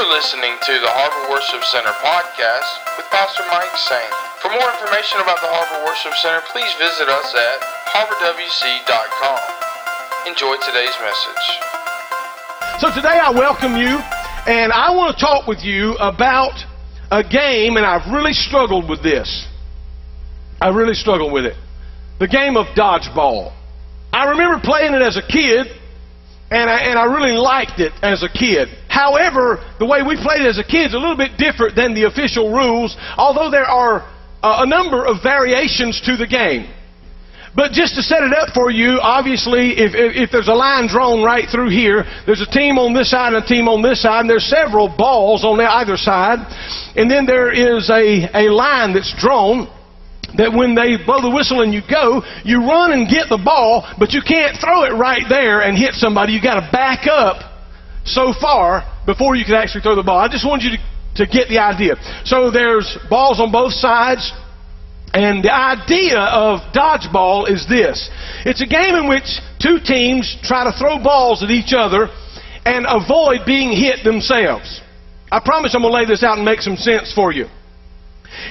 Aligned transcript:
You're 0.00 0.16
listening 0.16 0.56
to 0.64 0.72
the 0.80 0.88
Harbor 0.88 1.28
Worship 1.28 1.60
Center 1.60 1.92
podcast 2.00 2.96
with 2.96 3.04
Pastor 3.12 3.44
Mike 3.52 3.76
Saint. 3.76 4.08
For 4.40 4.48
more 4.48 4.64
information 4.72 5.20
about 5.20 5.44
the 5.44 5.50
Harbor 5.52 5.84
Worship 5.84 6.16
Center, 6.16 6.40
please 6.48 6.72
visit 6.80 7.04
us 7.12 7.28
at 7.36 7.60
harborwc.com. 7.92 9.40
Enjoy 10.24 10.56
today's 10.64 10.96
message. 11.04 11.44
So 12.80 12.88
today 12.96 13.12
I 13.12 13.28
welcome 13.28 13.76
you, 13.76 14.00
and 14.48 14.72
I 14.72 14.88
want 14.96 15.12
to 15.12 15.20
talk 15.20 15.44
with 15.44 15.60
you 15.60 15.92
about 16.00 16.56
a 17.12 17.20
game, 17.20 17.76
and 17.76 17.84
I've 17.84 18.08
really 18.08 18.32
struggled 18.32 18.88
with 18.88 19.04
this. 19.04 19.28
I 20.64 20.72
really 20.72 20.96
struggled 20.96 21.30
with 21.30 21.44
it. 21.44 21.60
The 22.24 22.28
game 22.28 22.56
of 22.56 22.72
dodgeball. 22.72 23.52
I 24.16 24.32
remember 24.32 24.64
playing 24.64 24.96
it 24.96 25.04
as 25.04 25.20
a 25.20 25.22
kid, 25.28 25.68
and 26.50 26.68
I, 26.68 26.78
and 26.80 26.98
I 26.98 27.04
really 27.04 27.36
liked 27.36 27.78
it 27.78 27.92
as 28.02 28.22
a 28.22 28.28
kid. 28.28 28.68
However, 28.88 29.62
the 29.78 29.86
way 29.86 30.02
we 30.02 30.16
played 30.16 30.42
it 30.42 30.48
as 30.48 30.58
a 30.58 30.64
kid 30.64 30.88
is 30.88 30.94
a 30.94 30.98
little 30.98 31.16
bit 31.16 31.38
different 31.38 31.76
than 31.76 31.94
the 31.94 32.04
official 32.04 32.52
rules, 32.52 32.96
although 33.16 33.50
there 33.50 33.66
are 33.66 34.02
uh, 34.42 34.62
a 34.62 34.66
number 34.66 35.04
of 35.04 35.22
variations 35.22 36.00
to 36.02 36.16
the 36.16 36.26
game. 36.26 36.66
But 37.54 37.72
just 37.72 37.96
to 37.96 38.02
set 38.02 38.22
it 38.22 38.32
up 38.32 38.54
for 38.54 38.70
you, 38.70 38.98
obviously, 39.00 39.78
if, 39.78 39.94
if, 39.94 40.16
if, 40.16 40.30
there's 40.30 40.48
a 40.48 40.54
line 40.54 40.86
drawn 40.86 41.22
right 41.22 41.48
through 41.50 41.70
here, 41.70 42.04
there's 42.24 42.40
a 42.40 42.46
team 42.46 42.78
on 42.78 42.94
this 42.94 43.10
side 43.10 43.34
and 43.34 43.42
a 43.42 43.46
team 43.46 43.66
on 43.66 43.82
this 43.82 44.02
side, 44.02 44.20
and 44.20 44.30
there's 44.30 44.46
several 44.46 44.88
balls 44.88 45.44
on 45.44 45.60
either 45.60 45.96
side, 45.96 46.38
and 46.96 47.10
then 47.10 47.26
there 47.26 47.50
is 47.50 47.90
a, 47.90 48.30
a 48.34 48.50
line 48.50 48.94
that's 48.94 49.12
drawn 49.18 49.68
that 50.36 50.52
when 50.52 50.74
they 50.74 50.96
blow 50.96 51.20
the 51.20 51.30
whistle 51.30 51.62
and 51.62 51.72
you 51.72 51.82
go, 51.88 52.22
you 52.44 52.66
run 52.66 52.92
and 52.92 53.08
get 53.08 53.28
the 53.28 53.38
ball, 53.38 53.86
but 53.98 54.12
you 54.12 54.22
can't 54.22 54.56
throw 54.60 54.84
it 54.84 54.94
right 54.94 55.24
there 55.28 55.60
and 55.60 55.76
hit 55.76 55.94
somebody. 55.94 56.32
You've 56.32 56.42
got 56.42 56.60
to 56.60 56.68
back 56.70 57.06
up 57.06 57.42
so 58.04 58.32
far 58.32 58.84
before 59.06 59.36
you 59.36 59.44
can 59.44 59.54
actually 59.54 59.82
throw 59.82 59.96
the 59.96 60.02
ball. 60.02 60.18
I 60.18 60.28
just 60.28 60.46
want 60.46 60.62
you 60.62 60.76
to, 60.76 61.24
to 61.24 61.26
get 61.26 61.48
the 61.48 61.58
idea. 61.58 61.96
So 62.24 62.50
there's 62.50 62.98
balls 63.08 63.40
on 63.40 63.50
both 63.52 63.72
sides. 63.72 64.32
And 65.12 65.42
the 65.42 65.52
idea 65.52 66.20
of 66.20 66.60
dodgeball 66.72 67.50
is 67.50 67.66
this. 67.68 68.10
It's 68.46 68.62
a 68.62 68.66
game 68.66 68.94
in 68.94 69.08
which 69.08 69.40
two 69.58 69.80
teams 69.82 70.38
try 70.42 70.62
to 70.70 70.78
throw 70.78 71.02
balls 71.02 71.42
at 71.42 71.50
each 71.50 71.72
other 71.74 72.08
and 72.64 72.86
avoid 72.88 73.40
being 73.44 73.72
hit 73.72 74.04
themselves. 74.04 74.80
I 75.32 75.40
promise 75.40 75.74
I'm 75.74 75.82
going 75.82 75.92
to 75.92 75.98
lay 75.98 76.06
this 76.06 76.22
out 76.22 76.36
and 76.36 76.44
make 76.44 76.60
some 76.60 76.76
sense 76.76 77.12
for 77.12 77.32
you. 77.32 77.46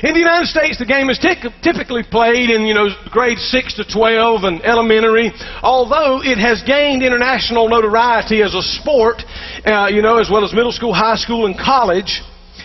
In 0.03 0.13
the 0.13 0.19
United 0.19 0.47
States, 0.47 0.77
the 0.77 0.85
game 0.85 1.09
is 1.09 1.19
typically 1.19 2.03
played 2.03 2.49
in, 2.49 2.63
you 2.63 2.73
know, 2.73 2.87
grades 3.11 3.43
6 3.49 3.75
to 3.75 3.83
12 3.83 4.43
and 4.43 4.61
elementary, 4.63 5.31
although 5.63 6.21
it 6.23 6.37
has 6.37 6.61
gained 6.63 7.03
international 7.03 7.69
notoriety 7.69 8.43
as 8.43 8.55
a 8.55 8.61
sport, 8.61 9.23
uh, 9.65 9.87
you 9.91 10.01
know, 10.01 10.17
as 10.17 10.29
well 10.29 10.43
as 10.43 10.53
middle 10.53 10.71
school, 10.71 10.93
high 10.93 11.15
school, 11.15 11.45
and 11.45 11.57
college. 11.57 12.21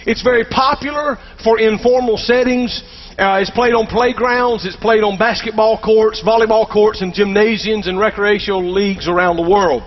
It's 0.07 0.23
very 0.23 0.45
popular 0.45 1.19
for 1.43 1.59
informal 1.59 2.19
settings. 2.19 2.83
Uh, 3.17 3.39
it's 3.41 3.51
played 3.51 3.75
on 3.75 3.87
playgrounds, 3.87 4.67
it's 4.67 4.77
played 4.77 5.05
on 5.05 5.17
basketball 5.17 5.79
courts, 5.79 6.21
volleyball 6.21 6.69
courts, 6.69 7.01
and 7.01 7.15
gymnasiums 7.15 7.87
and 7.87 7.99
recreational 7.99 8.63
leagues 8.63 9.07
around 9.09 9.37
the 9.37 9.49
world. 9.49 9.83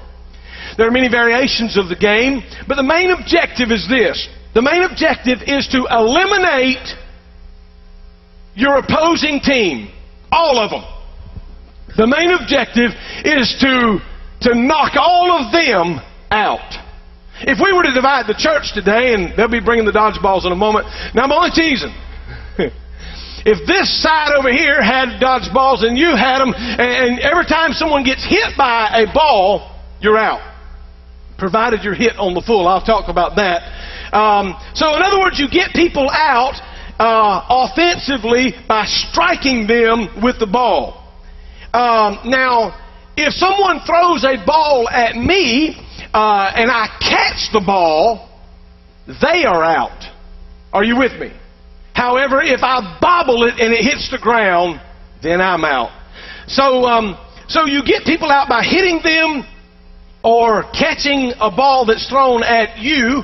There 0.77 0.87
are 0.87 0.91
many 0.91 1.09
variations 1.09 1.77
of 1.77 1.89
the 1.89 1.95
game, 1.95 2.41
but 2.67 2.75
the 2.75 2.83
main 2.83 3.11
objective 3.11 3.71
is 3.71 3.87
this. 3.89 4.27
The 4.53 4.61
main 4.61 4.83
objective 4.83 5.39
is 5.45 5.67
to 5.69 5.87
eliminate 5.91 6.95
your 8.57 8.77
opposing 8.77 9.39
team. 9.39 9.89
All 10.31 10.59
of 10.59 10.71
them. 10.71 10.83
The 11.95 12.07
main 12.07 12.31
objective 12.31 12.91
is 13.23 13.55
to, 13.61 13.99
to 14.41 14.55
knock 14.55 14.97
all 14.97 15.31
of 15.31 15.53
them 15.53 16.01
out. 16.31 16.73
If 17.41 17.61
we 17.63 17.71
were 17.71 17.83
to 17.83 17.93
divide 17.93 18.25
the 18.25 18.33
church 18.33 18.73
today, 18.73 19.13
and 19.13 19.37
they'll 19.37 19.47
be 19.47 19.61
bringing 19.61 19.85
the 19.85 19.93
dodgeballs 19.93 20.45
in 20.45 20.51
a 20.51 20.55
moment. 20.57 20.87
Now, 21.13 21.23
I'm 21.23 21.31
only 21.31 21.51
teasing. 21.51 21.93
if 23.45 23.67
this 23.67 24.01
side 24.01 24.33
over 24.33 24.51
here 24.51 24.81
had 24.81 25.21
dodgeballs 25.21 25.85
and 25.85 25.97
you 25.97 26.17
had 26.17 26.39
them, 26.39 26.53
and 26.57 27.19
every 27.19 27.45
time 27.45 27.73
someone 27.73 28.03
gets 28.03 28.25
hit 28.25 28.57
by 28.57 29.05
a 29.05 29.13
ball, 29.13 29.69
you're 30.01 30.17
out. 30.17 30.41
Provided 31.37 31.83
you're 31.83 31.93
hit 31.93 32.17
on 32.17 32.33
the 32.33 32.41
full. 32.41 32.67
I'll 32.67 32.81
talk 32.81 33.07
about 33.07 33.35
that. 33.37 33.61
Um, 34.13 34.57
so, 34.73 34.95
in 34.95 35.03
other 35.03 35.19
words, 35.19 35.37
you 35.37 35.47
get 35.47 35.73
people 35.73 36.09
out 36.09 36.57
uh, 36.99 37.45
offensively 37.49 38.53
by 38.67 38.85
striking 38.85 39.67
them 39.67 40.21
with 40.21 40.39
the 40.39 40.47
ball. 40.47 41.03
Um, 41.73 42.19
now, 42.25 42.77
if 43.15 43.33
someone 43.33 43.79
throws 43.81 44.23
a 44.23 44.43
ball 44.45 44.87
at 44.89 45.15
me 45.15 45.75
uh, 46.13 46.51
and 46.55 46.71
I 46.71 46.87
catch 46.99 47.51
the 47.51 47.61
ball, 47.61 48.29
they 49.07 49.45
are 49.45 49.63
out. 49.63 50.03
Are 50.73 50.83
you 50.83 50.97
with 50.97 51.13
me? 51.19 51.31
However, 51.93 52.41
if 52.41 52.61
I 52.61 52.99
bobble 53.01 53.43
it 53.43 53.59
and 53.59 53.73
it 53.73 53.83
hits 53.83 54.11
the 54.11 54.19
ground, 54.19 54.79
then 55.23 55.41
I'm 55.41 55.65
out. 55.65 55.91
So, 56.47 56.85
um, 56.85 57.17
so 57.47 57.65
you 57.65 57.83
get 57.83 58.05
people 58.05 58.29
out 58.29 58.47
by 58.47 58.63
hitting 58.63 59.01
them 59.03 59.45
or 60.23 60.63
catching 60.73 61.33
a 61.39 61.49
ball 61.49 61.85
that's 61.85 62.07
thrown 62.07 62.43
at 62.43 62.77
you 62.77 63.23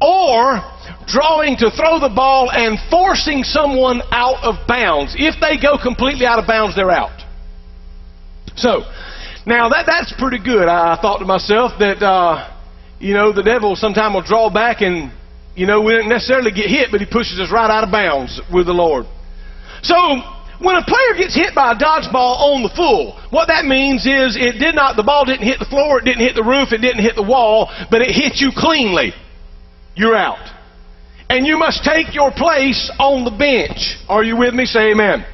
or 0.00 0.60
drawing 1.06 1.56
to 1.58 1.70
throw 1.70 2.00
the 2.00 2.12
ball 2.14 2.50
and 2.50 2.78
forcing 2.90 3.44
someone 3.44 4.02
out 4.10 4.42
of 4.42 4.66
bounds. 4.66 5.14
If 5.18 5.40
they 5.40 5.60
go 5.60 5.76
completely 5.76 6.26
out 6.26 6.38
of 6.38 6.46
bounds, 6.46 6.74
they're 6.76 6.90
out. 6.90 7.22
So, 8.56 8.84
now 9.46 9.68
that 9.70 9.84
that's 9.86 10.12
pretty 10.18 10.38
good. 10.42 10.68
I, 10.68 10.94
I 10.94 11.00
thought 11.00 11.18
to 11.18 11.24
myself 11.24 11.72
that 11.78 12.02
uh, 12.02 12.48
you 13.00 13.14
know 13.14 13.32
the 13.32 13.42
devil 13.42 13.76
sometime 13.76 14.14
will 14.14 14.22
draw 14.22 14.50
back 14.52 14.80
and 14.80 15.12
you 15.56 15.66
know 15.66 15.80
we 15.80 15.92
don't 15.92 16.08
necessarily 16.08 16.52
get 16.52 16.68
hit, 16.68 16.90
but 16.90 17.00
he 17.00 17.06
pushes 17.06 17.40
us 17.40 17.50
right 17.50 17.70
out 17.70 17.84
of 17.84 17.90
bounds 17.90 18.40
with 18.52 18.66
the 18.66 18.74
Lord. 18.74 19.06
So 19.82 19.96
when 20.60 20.76
a 20.76 20.84
player 20.84 21.18
gets 21.18 21.34
hit 21.34 21.54
by 21.54 21.72
a 21.72 21.74
dodgeball 21.74 22.54
on 22.54 22.62
the 22.62 22.70
full, 22.76 23.18
what 23.30 23.48
that 23.48 23.64
means 23.64 24.06
is 24.06 24.36
it 24.38 24.60
did 24.60 24.74
not 24.74 24.96
the 24.96 25.02
ball 25.02 25.24
didn't 25.24 25.46
hit 25.46 25.58
the 25.58 25.66
floor, 25.66 25.98
it 25.98 26.04
didn't 26.04 26.22
hit 26.22 26.36
the 26.36 26.44
roof, 26.44 26.72
it 26.72 26.78
didn't 26.78 27.02
hit 27.02 27.16
the 27.16 27.26
wall, 27.26 27.68
but 27.90 28.00
it 28.00 28.14
hit 28.14 28.36
you 28.36 28.50
cleanly. 28.54 29.12
You're 29.94 30.16
out 30.16 30.61
and 31.32 31.46
you 31.46 31.56
must 31.56 31.82
take 31.82 32.14
your 32.14 32.30
place 32.30 32.92
on 33.00 33.24
the 33.24 33.30
bench. 33.30 33.96
Are 34.06 34.22
you 34.22 34.36
with 34.36 34.52
me? 34.52 34.66
Say 34.66 34.92
amen. 34.92 35.24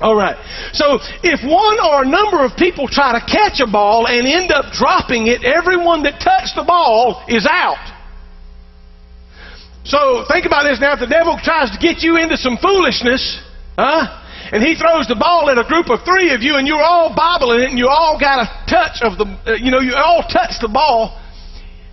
All 0.00 0.16
right. 0.16 0.34
So 0.72 0.98
if 1.22 1.38
one 1.46 1.78
or 1.78 2.02
a 2.02 2.08
number 2.08 2.44
of 2.44 2.56
people 2.56 2.88
try 2.88 3.14
to 3.14 3.24
catch 3.24 3.60
a 3.60 3.66
ball 3.70 4.08
and 4.08 4.26
end 4.26 4.50
up 4.50 4.72
dropping 4.72 5.28
it, 5.28 5.44
everyone 5.44 6.02
that 6.02 6.18
touched 6.18 6.56
the 6.56 6.64
ball 6.64 7.22
is 7.28 7.46
out. 7.46 7.78
So 9.84 10.24
think 10.26 10.46
about 10.46 10.64
this 10.64 10.80
now. 10.80 10.94
If 10.94 11.00
the 11.00 11.06
devil 11.06 11.38
tries 11.38 11.70
to 11.70 11.78
get 11.78 12.02
you 12.02 12.16
into 12.16 12.36
some 12.36 12.58
foolishness, 12.58 13.38
huh? 13.78 14.10
And 14.50 14.64
he 14.64 14.74
throws 14.74 15.06
the 15.06 15.14
ball 15.14 15.48
at 15.48 15.58
a 15.58 15.64
group 15.64 15.90
of 15.90 16.02
three 16.02 16.34
of 16.34 16.42
you, 16.42 16.56
and 16.56 16.66
you're 16.66 16.82
all 16.82 17.14
bobbling 17.14 17.60
it, 17.60 17.70
and 17.70 17.78
you 17.78 17.86
all 17.86 18.18
got 18.18 18.42
a 18.42 18.48
touch 18.66 18.98
of 19.02 19.16
the, 19.16 19.26
uh, 19.46 19.54
you 19.54 19.70
know, 19.70 19.78
you 19.78 19.94
all 19.94 20.24
touch 20.26 20.58
the 20.60 20.66
ball. 20.66 21.22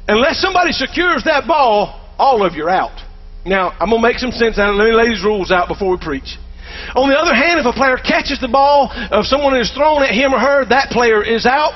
Unless 0.07 0.41
somebody 0.41 0.71
secures 0.71 1.23
that 1.25 1.45
ball, 1.45 2.01
all 2.17 2.43
of 2.43 2.55
you 2.55 2.65
are 2.65 2.69
out. 2.71 3.06
Now, 3.47 3.71
I'm 3.79 3.89
going 3.89 4.01
to 4.01 4.07
make 4.07 4.19
some 4.19 4.31
sense 4.31 4.59
out 4.59 4.69
of 4.69 4.75
it. 4.75 4.83
Let 4.83 4.89
me 4.91 4.95
lay 4.95 5.09
these 5.09 5.23
rules 5.23 5.51
out 5.51 5.67
before 5.67 5.91
we 5.91 5.97
preach. 5.97 6.37
On 6.95 7.09
the 7.09 7.15
other 7.15 7.33
hand, 7.33 7.59
if 7.59 7.65
a 7.65 7.71
player 7.71 7.95
catches 7.97 8.39
the 8.39 8.51
ball, 8.51 8.91
if 8.91 9.25
someone 9.25 9.55
is 9.55 9.71
thrown 9.71 10.03
at 10.03 10.11
him 10.11 10.33
or 10.33 10.39
her, 10.39 10.65
that 10.65 10.91
player 10.91 11.23
is 11.23 11.45
out. 11.45 11.73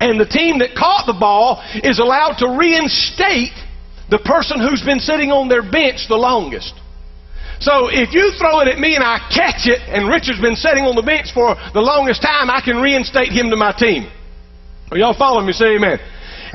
And 0.00 0.20
the 0.20 0.26
team 0.26 0.58
that 0.58 0.74
caught 0.74 1.06
the 1.06 1.16
ball 1.16 1.62
is 1.72 1.98
allowed 1.98 2.36
to 2.44 2.58
reinstate 2.58 3.54
the 4.10 4.18
person 4.18 4.60
who's 4.60 4.82
been 4.82 5.00
sitting 5.00 5.32
on 5.32 5.48
their 5.48 5.62
bench 5.62 6.06
the 6.08 6.18
longest. 6.18 6.74
So 7.60 7.88
if 7.88 8.12
you 8.12 8.34
throw 8.36 8.60
it 8.60 8.68
at 8.68 8.78
me 8.78 8.94
and 8.94 9.02
I 9.02 9.16
catch 9.32 9.64
it, 9.64 9.80
and 9.88 10.08
Richard's 10.08 10.40
been 10.42 10.56
sitting 10.56 10.84
on 10.84 10.94
the 10.94 11.06
bench 11.06 11.32
for 11.32 11.56
the 11.72 11.80
longest 11.80 12.20
time, 12.20 12.50
I 12.50 12.60
can 12.60 12.76
reinstate 12.76 13.32
him 13.32 13.48
to 13.48 13.56
my 13.56 13.72
team. 13.72 14.10
Are 14.90 14.98
y'all 14.98 15.16
following 15.16 15.46
me? 15.46 15.52
Say 15.52 15.76
amen. 15.76 15.98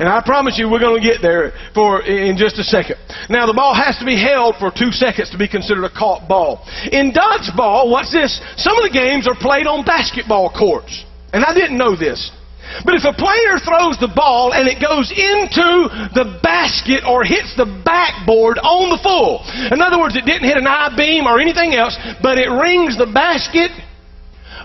And 0.02 0.10
I 0.10 0.18
promise 0.18 0.58
you 0.58 0.66
we're 0.66 0.82
going 0.82 1.00
to 1.00 1.06
get 1.06 1.22
there 1.22 1.54
for 1.78 2.02
in 2.02 2.34
just 2.34 2.58
a 2.58 2.66
second. 2.66 2.98
Now 3.30 3.46
the 3.46 3.54
ball 3.54 3.70
has 3.70 3.94
to 4.02 4.04
be 4.04 4.18
held 4.18 4.58
for 4.58 4.74
two 4.74 4.90
seconds 4.90 5.30
to 5.30 5.38
be 5.38 5.46
considered 5.46 5.86
a 5.86 5.94
caught 5.94 6.26
ball. 6.26 6.66
In 6.90 7.14
dodgeball, 7.14 7.86
what's 7.86 8.10
this? 8.10 8.42
Some 8.58 8.74
of 8.74 8.82
the 8.82 8.90
games 8.90 9.30
are 9.30 9.38
played 9.38 9.70
on 9.70 9.86
basketball 9.86 10.50
courts. 10.50 11.06
And 11.30 11.46
I 11.46 11.54
didn't 11.54 11.78
know 11.78 11.94
this. 11.94 12.34
But 12.82 12.98
if 12.98 13.06
a 13.06 13.14
player 13.14 13.62
throws 13.62 13.94
the 14.02 14.10
ball 14.10 14.50
and 14.50 14.66
it 14.66 14.82
goes 14.82 15.06
into 15.14 15.86
the 16.18 16.34
basket 16.42 17.06
or 17.06 17.22
hits 17.22 17.54
the 17.54 17.70
backboard 17.86 18.58
on 18.58 18.90
the 18.90 18.98
full, 19.06 19.46
in 19.70 19.78
other 19.78 20.02
words, 20.02 20.18
it 20.18 20.26
didn't 20.26 20.50
hit 20.50 20.58
an 20.58 20.66
I 20.66 20.90
beam 20.98 21.30
or 21.30 21.38
anything 21.38 21.78
else, 21.78 21.94
but 22.18 22.42
it 22.42 22.50
rings 22.50 22.98
the 22.98 23.06
basket 23.06 23.70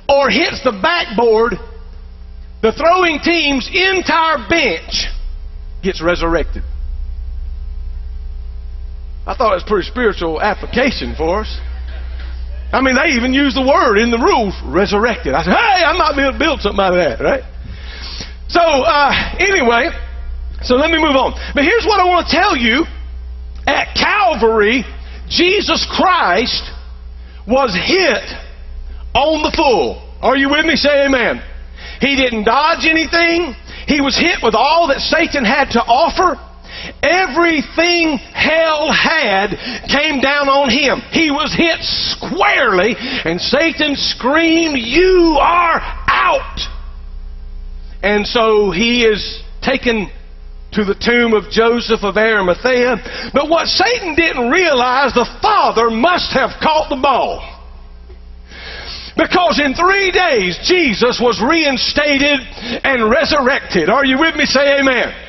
or 0.10 0.33
hits 0.33 0.66
the 0.66 0.74
backboard, 0.81 1.62
the 2.66 2.74
throwing 2.74 3.22
team's 3.22 3.69
entire 3.69 4.42
bench 4.50 5.13
gets 5.84 6.02
resurrected. 6.02 6.64
I 9.26 9.36
thought 9.36 9.52
it 9.52 9.60
was 9.60 9.68
pretty 9.68 9.88
spiritual 9.90 10.42
application 10.42 11.16
for 11.16 11.42
us. 11.42 11.60
I 12.72 12.82
mean, 12.82 12.96
they 12.96 13.16
even 13.16 13.34
use 13.34 13.54
the 13.54 13.62
word 13.62 13.98
in 13.98 14.12
the 14.12 14.18
rules, 14.18 14.56
resurrected. 14.64 15.34
I 15.34 15.44
said, 15.44 15.54
hey, 15.54 15.84
I 15.84 15.94
might 15.98 16.16
be 16.16 16.22
able 16.24 16.34
to 16.34 16.40
build 16.40 16.62
something 16.62 16.80
out 16.80 16.96
of 16.96 17.00
that, 17.00 17.24
right? 17.24 17.44
So, 18.48 18.60
uh, 18.60 19.12
anyway, 19.40 19.92
so 20.64 20.76
let 20.76 20.92
me 20.92 20.98
move 20.98 21.16
on. 21.16 21.36
But 21.54 21.64
here's 21.64 21.86
what 21.86 22.00
I 22.00 22.06
want 22.06 22.28
to 22.28 22.32
tell 22.36 22.56
you 22.56 22.86
At 23.68 23.96
Calvary, 23.96 24.86
Jesus 25.30 25.86
Christ 25.90 26.64
was 27.48 27.76
hit 27.76 28.24
on 29.14 29.44
the 29.44 29.52
full. 29.56 30.04
Are 30.22 30.36
you 30.36 30.50
with 30.50 30.66
me? 30.66 30.76
Say 30.76 31.06
amen. 31.06 31.42
He 32.00 32.16
didn't 32.16 32.44
dodge 32.44 32.86
anything. 32.86 33.56
He 33.88 34.01
was 34.01 34.18
hit 34.18 34.39
with 34.44 34.54
all 34.54 34.88
that 34.89 35.00
Satan 35.00 35.45
had 35.45 35.72
to 35.72 35.81
offer. 35.81 36.38
Everything 37.01 38.18
hell 38.18 38.92
had 38.92 39.56
came 39.88 40.19
down 40.19 40.50
on 40.50 40.69
him. 40.69 41.01
He 41.12 41.31
was 41.31 41.54
hit 41.56 41.80
squarely, 41.81 42.95
and 42.98 43.39
Satan 43.39 43.95
screamed, 43.95 44.78
You 44.78 45.38
are 45.39 45.80
out! 46.07 46.60
And 48.04 48.28
so 48.28 48.72
he 48.72 49.06
is 49.06 49.42
taken 49.62 50.12
to 50.74 50.83
the 50.83 50.94
tomb 50.94 51.33
of 51.33 51.50
Joseph 51.50 52.04
of 52.04 52.18
Arimathea. 52.18 53.31
But 53.33 53.50
what 53.50 53.68
Satan 53.68 54.16
didn't 54.16 54.51
realize, 54.51 55.13
the 55.13 55.25
Father 55.42 55.90
must 55.90 56.31
have 56.33 56.51
caught 56.62 56.90
the 56.90 57.01
ball. 57.01 57.56
Because 59.18 59.60
in 59.60 59.74
three 59.74 60.12
days, 60.12 60.60
Jesus 60.64 61.19
was 61.19 61.42
reinstated 61.42 62.40
and 62.86 63.10
resurrected. 63.10 63.90
Are 63.90 64.06
you 64.06 64.19
with 64.19 64.36
me? 64.36 64.46
Say 64.46 64.80
amen. 64.80 65.28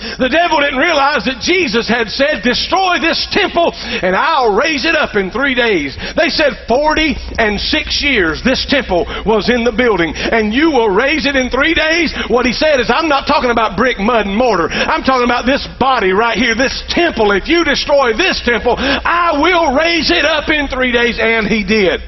The 0.00 0.32
devil 0.32 0.64
didn't 0.64 0.80
realize 0.80 1.28
that 1.28 1.44
Jesus 1.44 1.84
had 1.84 2.08
said, 2.08 2.40
Destroy 2.40 2.96
this 3.04 3.28
temple 3.28 3.76
and 3.76 4.16
I'll 4.16 4.56
raise 4.56 4.88
it 4.88 4.96
up 4.96 5.12
in 5.14 5.28
three 5.28 5.52
days. 5.52 5.92
They 6.16 6.32
said 6.32 6.64
40 6.64 7.36
and 7.36 7.60
six 7.60 8.00
years 8.00 8.40
this 8.40 8.64
temple 8.64 9.04
was 9.28 9.52
in 9.52 9.60
the 9.60 9.76
building 9.76 10.16
and 10.16 10.56
you 10.56 10.72
will 10.72 10.88
raise 10.88 11.28
it 11.28 11.36
in 11.36 11.52
three 11.52 11.76
days. 11.76 12.16
What 12.32 12.48
he 12.48 12.56
said 12.56 12.80
is, 12.80 12.88
I'm 12.88 13.12
not 13.12 13.28
talking 13.28 13.52
about 13.52 13.76
brick, 13.76 14.00
mud, 14.00 14.24
and 14.24 14.36
mortar. 14.36 14.72
I'm 14.72 15.04
talking 15.04 15.28
about 15.28 15.44
this 15.44 15.68
body 15.78 16.16
right 16.16 16.38
here, 16.38 16.56
this 16.56 16.80
temple. 16.88 17.32
If 17.36 17.44
you 17.44 17.64
destroy 17.64 18.16
this 18.16 18.40
temple, 18.40 18.76
I 18.78 19.36
will 19.36 19.76
raise 19.76 20.08
it 20.08 20.24
up 20.24 20.48
in 20.48 20.68
three 20.68 20.92
days. 20.92 21.20
And 21.20 21.44
he 21.46 21.60
did. 21.60 22.00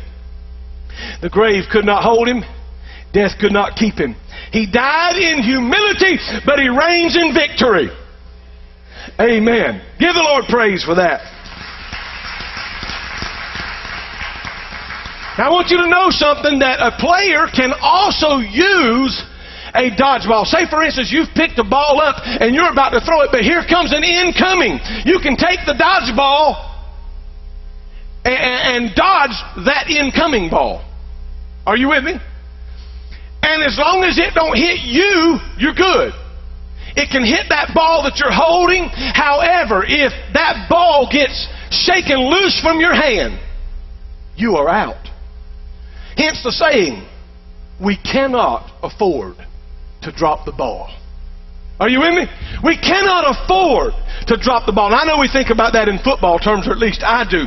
The 1.20 1.28
grave 1.30 1.64
could 1.70 1.84
not 1.84 2.02
hold 2.02 2.28
him. 2.28 2.44
Death 3.12 3.38
could 3.38 3.52
not 3.52 3.76
keep 3.76 3.94
him. 3.94 4.16
He 4.52 4.66
died 4.66 5.16
in 5.16 5.42
humility, 5.42 6.18
but 6.46 6.58
he 6.58 6.68
reigns 6.68 7.16
in 7.16 7.34
victory. 7.34 7.90
Amen. 9.20 9.82
Give 9.98 10.14
the 10.14 10.22
Lord 10.22 10.44
praise 10.48 10.82
for 10.82 10.94
that. 10.94 11.20
Now, 15.38 15.48
I 15.48 15.50
want 15.50 15.70
you 15.70 15.78
to 15.78 15.88
know 15.88 16.10
something 16.10 16.58
that 16.60 16.80
a 16.80 16.92
player 17.00 17.48
can 17.48 17.72
also 17.80 18.36
use 18.38 19.16
a 19.74 19.88
dodgeball. 19.96 20.44
Say, 20.44 20.68
for 20.68 20.82
instance, 20.84 21.10
you've 21.10 21.32
picked 21.34 21.58
a 21.58 21.64
ball 21.64 22.00
up 22.00 22.20
and 22.24 22.54
you're 22.54 22.70
about 22.70 22.90
to 22.90 23.00
throw 23.00 23.22
it, 23.22 23.30
but 23.32 23.40
here 23.40 23.64
comes 23.64 23.92
an 23.92 24.04
incoming. 24.04 24.78
You 25.04 25.20
can 25.20 25.36
take 25.36 25.64
the 25.64 25.72
dodgeball 25.72 26.72
and, 28.24 28.86
and 28.86 28.94
dodge 28.94 29.32
that 29.64 29.88
incoming 29.88 30.50
ball. 30.50 30.84
Are 31.66 31.76
you 31.76 31.88
with 31.88 32.04
me? 32.04 32.18
And 33.42 33.62
as 33.62 33.76
long 33.78 34.04
as 34.04 34.18
it 34.18 34.34
don't 34.34 34.56
hit 34.56 34.80
you, 34.80 35.38
you're 35.58 35.74
good. 35.74 36.12
It 36.94 37.10
can 37.10 37.24
hit 37.24 37.46
that 37.48 37.72
ball 37.74 38.02
that 38.04 38.18
you're 38.18 38.32
holding. 38.32 38.88
However, 38.88 39.84
if 39.86 40.12
that 40.34 40.68
ball 40.68 41.08
gets 41.10 41.48
shaken 41.70 42.18
loose 42.18 42.60
from 42.60 42.80
your 42.80 42.94
hand, 42.94 43.40
you 44.36 44.56
are 44.56 44.68
out. 44.68 45.08
Hence 46.16 46.42
the 46.42 46.52
saying, 46.52 47.06
we 47.82 47.96
cannot 47.96 48.70
afford 48.82 49.36
to 50.02 50.12
drop 50.12 50.44
the 50.44 50.52
ball. 50.52 50.94
Are 51.80 51.88
you 51.88 52.00
with 52.00 52.14
me? 52.14 52.26
We 52.62 52.76
cannot 52.76 53.24
afford 53.26 53.94
to 54.28 54.36
drop 54.36 54.66
the 54.66 54.72
ball. 54.72 54.92
And 54.92 54.94
I 54.94 55.04
know 55.04 55.18
we 55.18 55.28
think 55.32 55.50
about 55.50 55.72
that 55.72 55.88
in 55.88 55.98
football 55.98 56.38
terms, 56.38 56.68
or 56.68 56.72
at 56.72 56.78
least 56.78 57.02
I 57.02 57.24
do. 57.28 57.46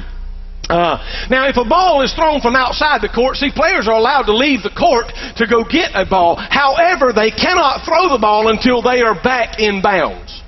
Uh, 0.69 0.97
now, 1.29 1.47
if 1.47 1.57
a 1.57 1.65
ball 1.65 2.01
is 2.01 2.13
thrown 2.13 2.41
from 2.41 2.55
outside 2.55 3.01
the 3.01 3.09
court, 3.09 3.37
see, 3.37 3.51
players 3.53 3.87
are 3.87 3.93
allowed 3.93 4.23
to 4.23 4.35
leave 4.35 4.63
the 4.63 4.73
court 4.73 5.05
to 5.37 5.45
go 5.45 5.63
get 5.63 5.91
a 5.93 6.05
ball. 6.05 6.35
However, 6.35 7.13
they 7.13 7.29
cannot 7.29 7.85
throw 7.85 8.09
the 8.09 8.17
ball 8.19 8.49
until 8.49 8.81
they 8.81 9.01
are 9.01 9.13
back 9.13 9.59
in 9.59 9.81
bounds. 9.81 10.41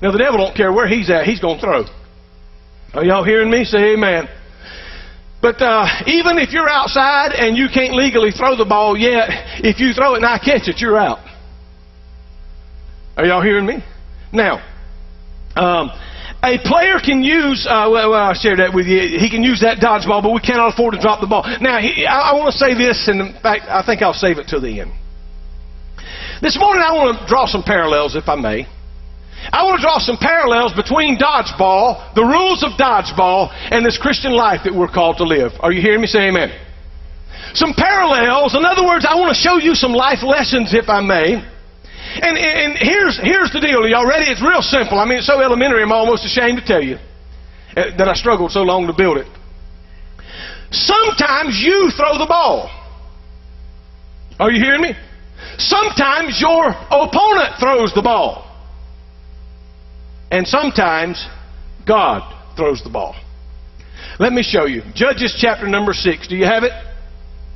Now, 0.00 0.12
the 0.12 0.18
devil 0.18 0.38
don't 0.38 0.56
care 0.56 0.72
where 0.72 0.88
he's 0.88 1.10
at; 1.10 1.24
he's 1.24 1.40
going 1.40 1.60
to 1.60 1.62
throw. 1.62 1.84
Are 2.94 3.04
y'all 3.04 3.24
hearing 3.24 3.50
me? 3.50 3.64
Say 3.64 3.92
amen. 3.92 4.28
But 5.42 5.60
uh, 5.62 5.86
even 6.06 6.38
if 6.38 6.52
you're 6.52 6.68
outside 6.68 7.32
and 7.32 7.56
you 7.56 7.68
can't 7.72 7.94
legally 7.94 8.30
throw 8.30 8.56
the 8.56 8.64
ball 8.64 8.96
yet, 8.96 9.28
if 9.64 9.80
you 9.80 9.92
throw 9.92 10.14
it 10.14 10.18
and 10.18 10.26
I 10.26 10.38
catch 10.38 10.68
it, 10.68 10.80
you're 10.80 10.98
out. 10.98 11.18
Are 13.16 13.24
y'all 13.24 13.42
hearing 13.42 13.66
me? 13.66 13.82
Now, 14.32 14.62
um, 15.56 15.90
a 16.42 16.56
player 16.64 16.96
can 17.04 17.22
use, 17.22 17.66
uh, 17.68 17.88
well, 17.90 18.14
I 18.14 18.32
shared 18.32 18.60
that 18.60 18.72
with 18.72 18.86
you. 18.86 19.18
He 19.20 19.28
can 19.28 19.42
use 19.42 19.60
that 19.60 19.78
dodgeball, 19.78 20.22
but 20.22 20.32
we 20.32 20.40
cannot 20.40 20.72
afford 20.72 20.94
to 20.94 21.00
drop 21.00 21.20
the 21.20 21.26
ball. 21.26 21.44
Now, 21.60 21.78
he, 21.78 22.06
I, 22.06 22.32
I 22.32 22.34
want 22.34 22.52
to 22.52 22.58
say 22.58 22.72
this, 22.72 23.08
and 23.08 23.20
in 23.20 23.32
fact, 23.40 23.68
I 23.68 23.84
think 23.84 24.00
I'll 24.00 24.16
save 24.16 24.38
it 24.38 24.48
to 24.48 24.60
the 24.60 24.80
end. 24.80 24.92
This 26.40 26.56
morning, 26.58 26.80
I 26.80 26.96
want 26.96 27.20
to 27.20 27.26
draw 27.28 27.44
some 27.44 27.62
parallels, 27.62 28.16
if 28.16 28.28
I 28.28 28.36
may. 28.36 28.64
I 29.52 29.64
want 29.64 29.80
to 29.80 29.82
draw 29.84 29.98
some 29.98 30.16
parallels 30.16 30.72
between 30.72 31.16
dodgeball, 31.16 32.14
the 32.14 32.24
rules 32.24 32.64
of 32.64 32.80
dodgeball, 32.80 33.52
and 33.52 33.84
this 33.84 33.98
Christian 34.00 34.32
life 34.32 34.60
that 34.64 34.74
we're 34.74 34.88
called 34.88 35.18
to 35.18 35.24
live. 35.24 35.52
Are 35.60 35.72
you 35.72 35.80
hearing 35.80 36.00
me 36.00 36.06
say 36.06 36.28
amen? 36.28 36.52
Some 37.52 37.74
parallels. 37.76 38.54
In 38.54 38.64
other 38.64 38.84
words, 38.84 39.04
I 39.08 39.16
want 39.16 39.34
to 39.34 39.40
show 39.40 39.56
you 39.56 39.74
some 39.74 39.92
life 39.92 40.22
lessons, 40.22 40.72
if 40.72 40.88
I 40.88 41.00
may. 41.00 41.44
And, 42.16 42.36
and 42.36 42.76
here's, 42.76 43.18
here's 43.22 43.52
the 43.52 43.60
deal. 43.60 43.86
Y'all 43.86 44.06
ready? 44.06 44.30
It's 44.30 44.42
real 44.42 44.62
simple. 44.62 44.98
I 44.98 45.04
mean, 45.04 45.18
it's 45.18 45.26
so 45.26 45.40
elementary, 45.40 45.82
I'm 45.82 45.92
almost 45.92 46.24
ashamed 46.24 46.58
to 46.58 46.64
tell 46.64 46.82
you 46.82 46.96
uh, 47.76 47.96
that 47.96 48.08
I 48.08 48.14
struggled 48.14 48.50
so 48.50 48.62
long 48.62 48.86
to 48.88 48.92
build 48.92 49.18
it. 49.18 49.28
Sometimes 50.70 51.58
you 51.58 51.90
throw 51.96 52.18
the 52.18 52.26
ball. 52.26 52.70
Are 54.38 54.50
you 54.50 54.62
hearing 54.62 54.82
me? 54.82 54.94
Sometimes 55.58 56.40
your 56.40 56.68
opponent 56.68 57.58
throws 57.60 57.92
the 57.94 58.02
ball. 58.02 58.46
And 60.30 60.46
sometimes 60.46 61.26
God 61.86 62.22
throws 62.56 62.82
the 62.82 62.90
ball. 62.90 63.14
Let 64.18 64.32
me 64.32 64.42
show 64.42 64.66
you. 64.66 64.82
Judges 64.94 65.34
chapter 65.36 65.66
number 65.66 65.92
6. 65.92 66.28
Do 66.28 66.36
you 66.36 66.44
have 66.44 66.62
it? 66.64 66.72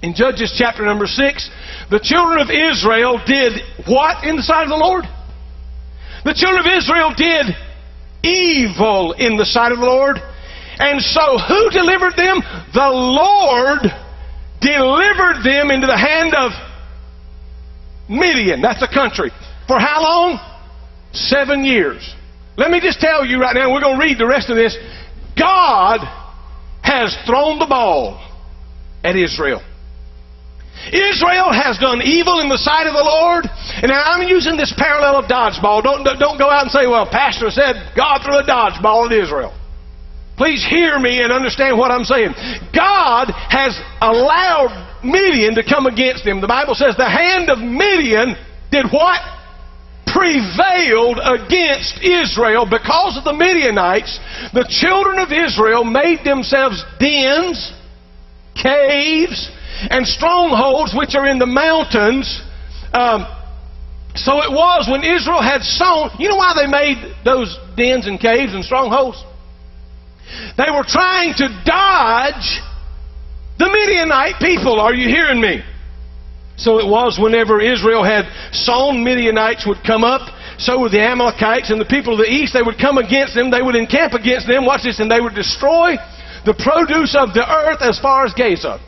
In 0.04 0.12
Judges 0.12 0.52
chapter 0.54 0.84
number 0.84 1.06
6, 1.06 1.50
the 1.90 1.98
children 1.98 2.38
of 2.38 2.50
Israel 2.50 3.18
did 3.24 3.58
what 3.86 4.22
in 4.22 4.36
the 4.36 4.42
sight 4.42 4.64
of 4.64 4.68
the 4.68 4.76
Lord? 4.76 5.06
The 6.26 6.34
children 6.34 6.60
of 6.60 6.70
Israel 6.70 7.14
did 7.16 7.56
evil 8.22 9.12
in 9.12 9.38
the 9.38 9.46
sight 9.46 9.72
of 9.72 9.78
the 9.78 9.86
Lord. 9.86 10.18
And 10.76 11.00
so 11.00 11.38
who 11.38 11.70
delivered 11.70 12.20
them? 12.20 12.44
The 12.74 12.90
Lord 12.92 13.80
delivered 14.60 15.40
them 15.42 15.70
into 15.70 15.86
the 15.86 15.96
hand 15.96 16.34
of 16.34 16.52
Midian. 18.06 18.60
That's 18.60 18.82
a 18.82 18.92
country. 18.92 19.30
For 19.66 19.78
how 19.78 20.02
long? 20.02 20.38
Seven 21.14 21.64
years. 21.64 22.14
Let 22.58 22.70
me 22.70 22.78
just 22.80 23.00
tell 23.00 23.24
you 23.24 23.40
right 23.40 23.56
now, 23.56 23.72
we're 23.72 23.80
going 23.80 23.98
to 23.98 24.04
read 24.04 24.18
the 24.18 24.26
rest 24.26 24.50
of 24.50 24.56
this. 24.56 24.76
God 25.38 26.00
has 26.82 27.16
thrown 27.24 27.58
the 27.58 27.66
ball 27.66 28.20
at 29.02 29.16
Israel. 29.16 29.62
Israel 30.92 31.52
has 31.52 31.78
done 31.78 32.02
evil 32.02 32.40
in 32.40 32.48
the 32.48 32.58
sight 32.58 32.86
of 32.86 32.92
the 32.92 33.04
Lord. 33.04 33.48
And 33.82 33.90
I'm 33.90 34.28
using 34.28 34.56
this 34.56 34.72
parallel 34.76 35.16
of 35.16 35.26
dodgeball. 35.26 35.82
Don't, 35.82 36.04
don't 36.04 36.38
go 36.38 36.50
out 36.50 36.62
and 36.62 36.70
say, 36.70 36.86
well, 36.86 37.08
Pastor 37.08 37.50
said 37.50 37.92
God 37.96 38.20
threw 38.22 38.38
a 38.38 38.44
dodgeball 38.44 39.06
at 39.06 39.12
Israel. 39.12 39.54
Please 40.36 40.66
hear 40.66 40.98
me 40.98 41.22
and 41.22 41.32
understand 41.32 41.78
what 41.78 41.90
I'm 41.90 42.04
saying. 42.04 42.34
God 42.74 43.30
has 43.30 43.78
allowed 44.00 45.02
Midian 45.04 45.54
to 45.54 45.62
come 45.62 45.86
against 45.86 46.26
him. 46.26 46.40
The 46.40 46.48
Bible 46.48 46.74
says 46.74 46.96
the 46.96 47.08
hand 47.08 47.50
of 47.50 47.58
Midian 47.58 48.34
did 48.70 48.86
what? 48.90 49.20
Prevailed 50.06 51.20
against 51.22 52.02
Israel. 52.02 52.66
Because 52.66 53.16
of 53.16 53.24
the 53.24 53.32
Midianites, 53.32 54.18
the 54.52 54.66
children 54.68 55.18
of 55.18 55.30
Israel 55.30 55.84
made 55.84 56.24
themselves 56.24 56.84
dens, 56.98 57.72
caves, 58.60 59.50
and 59.90 60.06
strongholds 60.06 60.94
which 60.94 61.14
are 61.14 61.26
in 61.26 61.38
the 61.38 61.46
mountains. 61.46 62.42
Um, 62.92 63.26
so 64.14 64.42
it 64.42 64.50
was 64.50 64.88
when 64.88 65.02
Israel 65.02 65.42
had 65.42 65.62
sown. 65.62 66.10
You 66.18 66.28
know 66.28 66.36
why 66.36 66.54
they 66.54 66.66
made 66.66 67.14
those 67.24 67.58
dens 67.76 68.06
and 68.06 68.20
caves 68.20 68.54
and 68.54 68.64
strongholds? 68.64 69.22
They 70.56 70.70
were 70.70 70.84
trying 70.86 71.34
to 71.34 71.48
dodge 71.64 72.60
the 73.58 73.66
Midianite 73.66 74.36
people. 74.40 74.80
Are 74.80 74.94
you 74.94 75.08
hearing 75.08 75.40
me? 75.40 75.62
So 76.56 76.78
it 76.78 76.86
was 76.86 77.18
whenever 77.18 77.60
Israel 77.60 78.04
had 78.04 78.26
sown, 78.52 79.02
Midianites 79.02 79.66
would 79.66 79.82
come 79.84 80.04
up. 80.04 80.30
So 80.58 80.80
would 80.80 80.92
the 80.92 81.02
Amalekites 81.02 81.70
and 81.70 81.80
the 81.80 81.84
people 81.84 82.12
of 82.14 82.18
the 82.18 82.30
east. 82.30 82.52
They 82.54 82.62
would 82.62 82.78
come 82.78 82.98
against 82.98 83.34
them. 83.34 83.50
They 83.50 83.62
would 83.62 83.74
encamp 83.74 84.12
against 84.12 84.46
them. 84.46 84.64
Watch 84.64 84.84
this. 84.84 85.00
And 85.00 85.10
they 85.10 85.20
would 85.20 85.34
destroy 85.34 85.96
the 86.46 86.54
produce 86.54 87.16
of 87.18 87.34
the 87.34 87.42
earth 87.42 87.82
as 87.82 87.98
far 87.98 88.24
as 88.24 88.32
Gaza. 88.34 88.78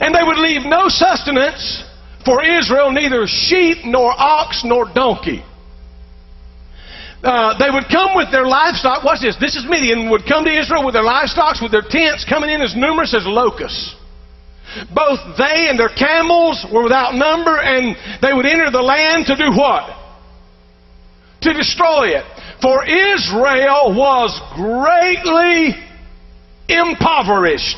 And 0.00 0.14
they 0.14 0.22
would 0.22 0.38
leave 0.38 0.62
no 0.64 0.88
sustenance 0.88 1.84
for 2.24 2.42
Israel, 2.42 2.90
neither 2.90 3.26
sheep, 3.26 3.84
nor 3.84 4.10
ox, 4.12 4.62
nor 4.64 4.86
donkey. 4.92 5.44
uh, 7.24 7.56
they 7.58 7.70
would 7.70 7.88
come 7.88 8.14
with 8.14 8.30
their 8.30 8.46
livestock. 8.46 9.02
Watch 9.02 9.20
this. 9.20 9.36
This 9.40 9.56
is 9.56 9.64
Midian 9.64 10.10
would 10.10 10.26
come 10.26 10.44
to 10.44 10.52
Israel 10.52 10.84
with 10.84 10.94
their 10.94 11.02
livestock, 11.02 11.60
with 11.60 11.72
their 11.72 11.82
tents 11.88 12.24
coming 12.28 12.50
in 12.50 12.60
as 12.60 12.76
numerous 12.76 13.14
as 13.14 13.24
locusts. 13.26 13.94
Both 14.94 15.20
they 15.38 15.68
and 15.68 15.78
their 15.78 15.88
camels 15.88 16.66
were 16.72 16.82
without 16.82 17.14
number, 17.14 17.56
and 17.58 17.96
they 18.20 18.32
would 18.32 18.46
enter 18.46 18.70
the 18.70 18.82
land 18.82 19.26
to 19.26 19.36
do 19.36 19.52
what? 19.56 19.96
To 21.42 21.52
destroy 21.52 22.08
it. 22.08 22.24
For 22.60 22.84
Israel 22.84 23.94
was 23.94 24.32
greatly 24.54 25.76
impoverished 26.68 27.76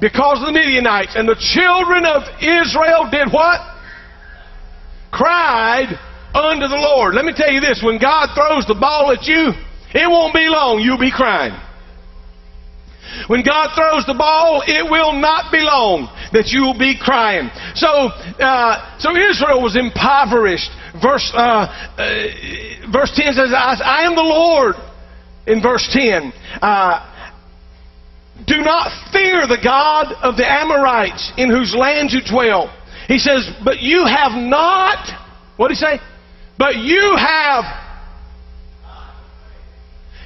because 0.00 0.40
of 0.40 0.46
the 0.46 0.52
Midianites. 0.52 1.14
And 1.16 1.28
the 1.28 1.38
children 1.38 2.04
of 2.06 2.22
Israel 2.40 3.08
did 3.10 3.32
what? 3.32 3.60
Cried 5.10 5.98
unto 6.34 6.68
the 6.68 6.76
Lord. 6.76 7.14
Let 7.14 7.24
me 7.24 7.32
tell 7.34 7.50
you 7.50 7.60
this 7.60 7.82
when 7.82 7.98
God 7.98 8.34
throws 8.34 8.66
the 8.66 8.74
ball 8.78 9.10
at 9.12 9.26
you, 9.26 9.52
it 9.94 10.08
won't 10.08 10.34
be 10.34 10.48
long, 10.48 10.80
you'll 10.80 10.98
be 10.98 11.12
crying. 11.12 11.56
When 13.26 13.42
God 13.42 13.74
throws 13.74 14.04
the 14.06 14.14
ball, 14.14 14.62
it 14.66 14.84
will 14.88 15.12
not 15.12 15.50
be 15.50 15.60
long 15.60 16.12
that 16.32 16.48
you 16.48 16.60
will 16.62 16.78
be 16.78 16.96
crying. 16.98 17.50
So, 17.74 17.88
uh, 17.88 18.98
so 18.98 19.16
Israel 19.16 19.62
was 19.62 19.76
impoverished. 19.76 20.70
Verse 21.02 21.32
uh, 21.34 21.38
uh, 21.38 22.92
verse 22.92 23.12
ten 23.16 23.32
says, 23.32 23.52
I, 23.52 23.80
"I 23.82 24.02
am 24.04 24.14
the 24.14 24.22
Lord." 24.22 24.76
In 25.46 25.62
verse 25.62 25.88
ten, 25.90 26.34
uh, 26.60 27.07
do 28.46 28.58
not 28.58 28.90
fear 29.12 29.46
the 29.46 29.58
God 29.62 30.12
of 30.22 30.36
the 30.36 30.46
Amorites 30.46 31.32
in 31.36 31.50
whose 31.50 31.74
land 31.74 32.12
you 32.12 32.20
dwell. 32.22 32.74
He 33.08 33.18
says, 33.18 33.50
but 33.64 33.80
you 33.80 34.04
have 34.04 34.32
not. 34.32 35.08
What 35.56 35.68
did 35.68 35.78
he 35.78 35.80
say? 35.80 36.00
But 36.58 36.76
you 36.76 37.16
have 37.16 37.64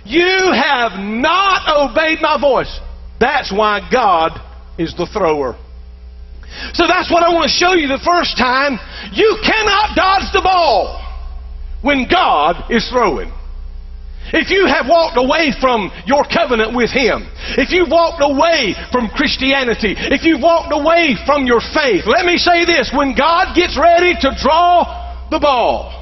you 0.04 0.52
have 0.52 0.98
not 0.98 1.90
obeyed 1.90 2.20
my 2.20 2.40
voice. 2.40 2.80
That's 3.20 3.52
why 3.52 3.88
God 3.90 4.40
is 4.78 4.94
the 4.96 5.06
thrower. 5.06 5.56
So 6.74 6.86
that's 6.86 7.10
what 7.10 7.22
I 7.22 7.32
want 7.32 7.44
to 7.44 7.54
show 7.54 7.74
you 7.74 7.86
the 7.86 8.02
first 8.04 8.36
time. 8.36 8.78
You 9.12 9.38
cannot 9.44 9.94
dodge 9.94 10.32
the 10.32 10.42
ball 10.42 11.00
when 11.82 12.08
God 12.08 12.70
is 12.70 12.88
throwing. 12.90 13.32
If 14.32 14.50
you 14.50 14.66
have 14.66 14.86
walked 14.88 15.18
away 15.18 15.52
from 15.60 15.90
your 16.06 16.24
covenant 16.24 16.74
with 16.74 16.90
Him, 16.90 17.28
if 17.58 17.70
you've 17.70 17.90
walked 17.90 18.22
away 18.22 18.74
from 18.90 19.08
Christianity, 19.10 19.94
if 19.98 20.24
you've 20.24 20.40
walked 20.40 20.72
away 20.72 21.16
from 21.26 21.46
your 21.46 21.60
faith, 21.60 22.06
let 22.06 22.24
me 22.24 22.38
say 22.38 22.64
this. 22.64 22.90
When 22.94 23.14
God 23.14 23.54
gets 23.54 23.76
ready 23.76 24.14
to 24.20 24.30
draw 24.40 25.28
the 25.30 25.38
ball, 25.38 26.01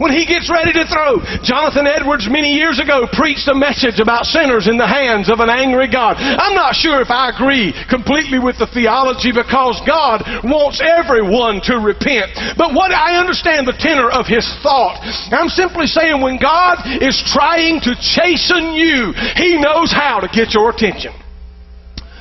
when 0.00 0.16
he 0.16 0.24
gets 0.24 0.48
ready 0.48 0.72
to 0.72 0.88
throw. 0.88 1.20
Jonathan 1.44 1.86
Edwards 1.86 2.24
many 2.24 2.56
years 2.56 2.80
ago 2.80 3.04
preached 3.12 3.46
a 3.52 3.54
message 3.54 4.00
about 4.00 4.24
sinners 4.24 4.66
in 4.66 4.80
the 4.80 4.88
hands 4.88 5.28
of 5.28 5.44
an 5.44 5.52
angry 5.52 5.92
God. 5.92 6.16
I'm 6.16 6.56
not 6.56 6.74
sure 6.74 7.04
if 7.04 7.12
I 7.12 7.28
agree 7.28 7.76
completely 7.84 8.40
with 8.40 8.56
the 8.56 8.66
theology 8.66 9.30
because 9.30 9.76
God 9.84 10.24
wants 10.42 10.80
everyone 10.80 11.60
to 11.68 11.76
repent. 11.76 12.32
But 12.56 12.72
what 12.72 12.96
I 12.96 13.20
understand 13.20 13.68
the 13.68 13.76
tenor 13.76 14.08
of 14.08 14.26
his 14.26 14.48
thought. 14.64 15.04
I'm 15.36 15.52
simply 15.52 15.86
saying 15.86 16.24
when 16.24 16.40
God 16.40 16.80
is 17.04 17.20
trying 17.20 17.84
to 17.84 17.92
chasten 18.00 18.72
you, 18.72 19.12
he 19.36 19.60
knows 19.60 19.92
how 19.92 20.20
to 20.20 20.28
get 20.32 20.54
your 20.56 20.70
attention. 20.70 21.12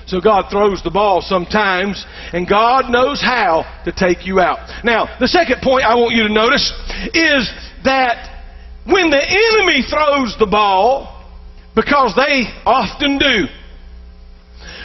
So 0.10 0.20
God 0.20 0.50
throws 0.50 0.82
the 0.82 0.90
ball 0.90 1.22
sometimes, 1.22 2.04
and 2.34 2.50
God 2.50 2.90
knows 2.90 3.22
how 3.22 3.64
to 3.86 3.92
take 3.92 4.26
you 4.26 4.40
out. 4.40 4.58
Now, 4.84 5.08
the 5.20 5.28
second 5.28 5.62
point 5.62 5.86
I 5.86 5.94
want 5.94 6.16
you 6.16 6.24
to 6.24 6.34
notice 6.34 6.74
is 7.14 7.48
that 7.84 8.44
when 8.86 9.10
the 9.10 9.22
enemy 9.22 9.84
throws 9.84 10.36
the 10.40 10.48
ball, 10.48 11.24
because 11.76 12.14
they 12.16 12.44
often 12.66 13.18
do. 13.18 13.46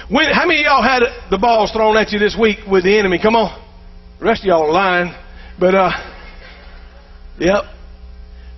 When, 0.08 0.26
how 0.32 0.46
many 0.46 0.60
of 0.60 0.66
y'all 0.66 0.82
had 0.82 1.02
the 1.30 1.38
balls 1.38 1.72
thrown 1.72 1.96
at 1.96 2.12
you 2.12 2.18
this 2.18 2.36
week 2.38 2.58
with 2.70 2.84
the 2.84 2.98
enemy? 2.98 3.18
Come 3.18 3.36
on. 3.36 3.60
The 4.18 4.24
rest 4.24 4.42
of 4.42 4.46
y'all 4.46 4.62
are 4.62 4.72
lying. 4.72 5.14
But, 5.58 5.74
uh, 5.74 5.90
yep. 7.38 7.64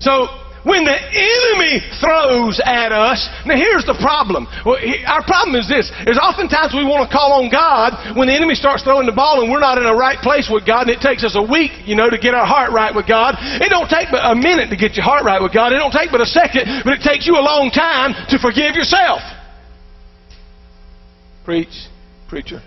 So, 0.00 0.26
when 0.66 0.82
the 0.82 0.98
enemy 0.98 1.78
throws 2.02 2.58
at 2.58 2.90
us, 2.90 3.30
now 3.46 3.54
here's 3.54 3.86
the 3.86 3.94
problem. 4.02 4.50
Our 4.66 5.22
problem 5.22 5.54
is 5.54 5.70
this, 5.70 5.94
is 6.10 6.18
oftentimes 6.18 6.74
we 6.74 6.82
want 6.82 7.06
to 7.06 7.10
call 7.14 7.38
on 7.38 7.46
God 7.54 8.18
when 8.18 8.26
the 8.26 8.34
enemy 8.34 8.58
starts 8.58 8.82
throwing 8.82 9.06
the 9.06 9.14
ball 9.14 9.46
and 9.46 9.46
we're 9.46 9.62
not 9.62 9.78
in 9.78 9.86
the 9.86 9.94
right 9.94 10.18
place 10.18 10.50
with 10.50 10.66
God 10.66 10.90
and 10.90 10.98
it 10.98 10.98
takes 10.98 11.22
us 11.22 11.38
a 11.38 11.46
week, 11.46 11.70
you 11.86 11.94
know, 11.94 12.10
to 12.10 12.18
get 12.18 12.34
our 12.34 12.44
heart 12.44 12.74
right 12.74 12.90
with 12.90 13.06
God. 13.06 13.38
It 13.62 13.70
don't 13.70 13.86
take 13.86 14.10
but 14.10 14.26
a 14.26 14.34
minute 14.34 14.74
to 14.74 14.76
get 14.76 14.98
your 14.98 15.06
heart 15.06 15.22
right 15.22 15.38
with 15.38 15.54
God. 15.54 15.70
It 15.70 15.78
don't 15.78 15.94
take 15.94 16.10
but 16.10 16.18
a 16.18 16.26
second, 16.26 16.82
but 16.82 16.98
it 16.98 17.02
takes 17.06 17.30
you 17.30 17.38
a 17.38 17.44
long 17.46 17.70
time 17.70 18.18
to 18.34 18.36
forgive 18.42 18.74
yourself. 18.74 19.22
Preach, 21.46 21.86
preacher. 22.26 22.58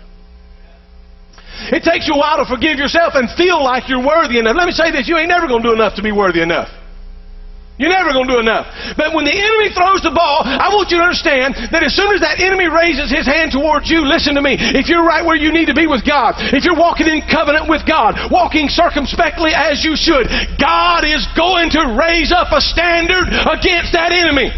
It 1.68 1.84
takes 1.84 2.08
you 2.08 2.16
a 2.16 2.18
while 2.18 2.40
to 2.40 2.48
forgive 2.48 2.80
yourself 2.80 3.12
and 3.12 3.28
feel 3.36 3.60
like 3.60 3.92
you're 3.92 4.00
worthy 4.00 4.40
enough. 4.40 4.56
Let 4.56 4.64
me 4.64 4.72
say 4.72 4.88
this, 4.88 5.04
you 5.04 5.20
ain't 5.20 5.28
never 5.28 5.44
going 5.44 5.60
to 5.60 5.68
do 5.68 5.74
enough 5.76 6.00
to 6.00 6.02
be 6.02 6.16
worthy 6.16 6.40
enough. 6.40 6.79
You're 7.80 7.88
never 7.88 8.12
going 8.12 8.28
to 8.28 8.34
do 8.36 8.40
enough. 8.44 8.68
But 9.00 9.16
when 9.16 9.24
the 9.24 9.32
enemy 9.32 9.72
throws 9.72 10.04
the 10.04 10.12
ball, 10.12 10.44
I 10.44 10.68
want 10.68 10.92
you 10.92 11.00
to 11.00 11.04
understand 11.08 11.56
that 11.72 11.80
as 11.80 11.96
soon 11.96 12.12
as 12.12 12.20
that 12.20 12.36
enemy 12.36 12.68
raises 12.68 13.08
his 13.08 13.24
hand 13.24 13.56
towards 13.56 13.88
you, 13.88 14.04
listen 14.04 14.36
to 14.36 14.44
me. 14.44 14.60
If 14.60 14.92
you're 14.92 15.00
right 15.00 15.24
where 15.24 15.40
you 15.40 15.48
need 15.48 15.72
to 15.72 15.74
be 15.74 15.88
with 15.88 16.04
God, 16.04 16.36
if 16.52 16.68
you're 16.68 16.76
walking 16.76 17.08
in 17.08 17.24
covenant 17.24 17.72
with 17.72 17.88
God, 17.88 18.20
walking 18.28 18.68
circumspectly 18.68 19.56
as 19.56 19.80
you 19.80 19.96
should, 19.96 20.28
God 20.60 21.08
is 21.08 21.24
going 21.32 21.72
to 21.72 21.96
raise 21.96 22.36
up 22.36 22.52
a 22.52 22.60
standard 22.60 23.32
against 23.48 23.96
that 23.96 24.12
enemy. 24.12 24.52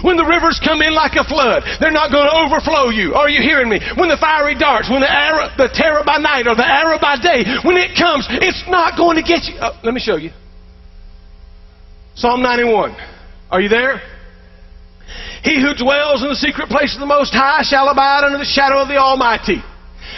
When 0.00 0.16
the 0.16 0.24
rivers 0.24 0.56
come 0.56 0.80
in 0.80 0.96
like 0.96 1.20
a 1.20 1.24
flood, 1.28 1.68
they're 1.84 1.92
not 1.92 2.08
going 2.08 2.24
to 2.24 2.36
overflow 2.48 2.88
you. 2.88 3.12
Are 3.12 3.28
you 3.28 3.44
hearing 3.44 3.68
me? 3.68 3.76
When 4.00 4.08
the 4.08 4.16
fiery 4.16 4.56
darts, 4.56 4.88
when 4.88 5.04
the 5.04 5.12
arrow, 5.12 5.52
the 5.60 5.68
terror 5.68 6.00
by 6.00 6.16
night 6.16 6.48
or 6.48 6.56
the 6.56 6.64
arrow 6.64 6.96
by 6.96 7.20
day, 7.20 7.44
when 7.60 7.76
it 7.76 7.92
comes, 7.92 8.24
it's 8.40 8.64
not 8.72 8.96
going 8.96 9.20
to 9.20 9.22
get 9.22 9.44
you. 9.44 9.60
Oh, 9.60 9.76
let 9.84 9.92
me 9.92 10.00
show 10.00 10.16
you. 10.16 10.32
Psalm 12.14 12.42
91. 12.42 12.96
Are 13.50 13.60
you 13.60 13.68
there? 13.68 14.00
He 15.42 15.60
who 15.60 15.74
dwells 15.74 16.22
in 16.22 16.28
the 16.28 16.36
secret 16.36 16.68
place 16.68 16.94
of 16.94 17.00
the 17.00 17.06
Most 17.06 17.32
High 17.32 17.62
shall 17.62 17.88
abide 17.88 18.24
under 18.24 18.38
the 18.38 18.44
shadow 18.44 18.82
of 18.82 18.88
the 18.88 18.98
Almighty. 18.98 19.62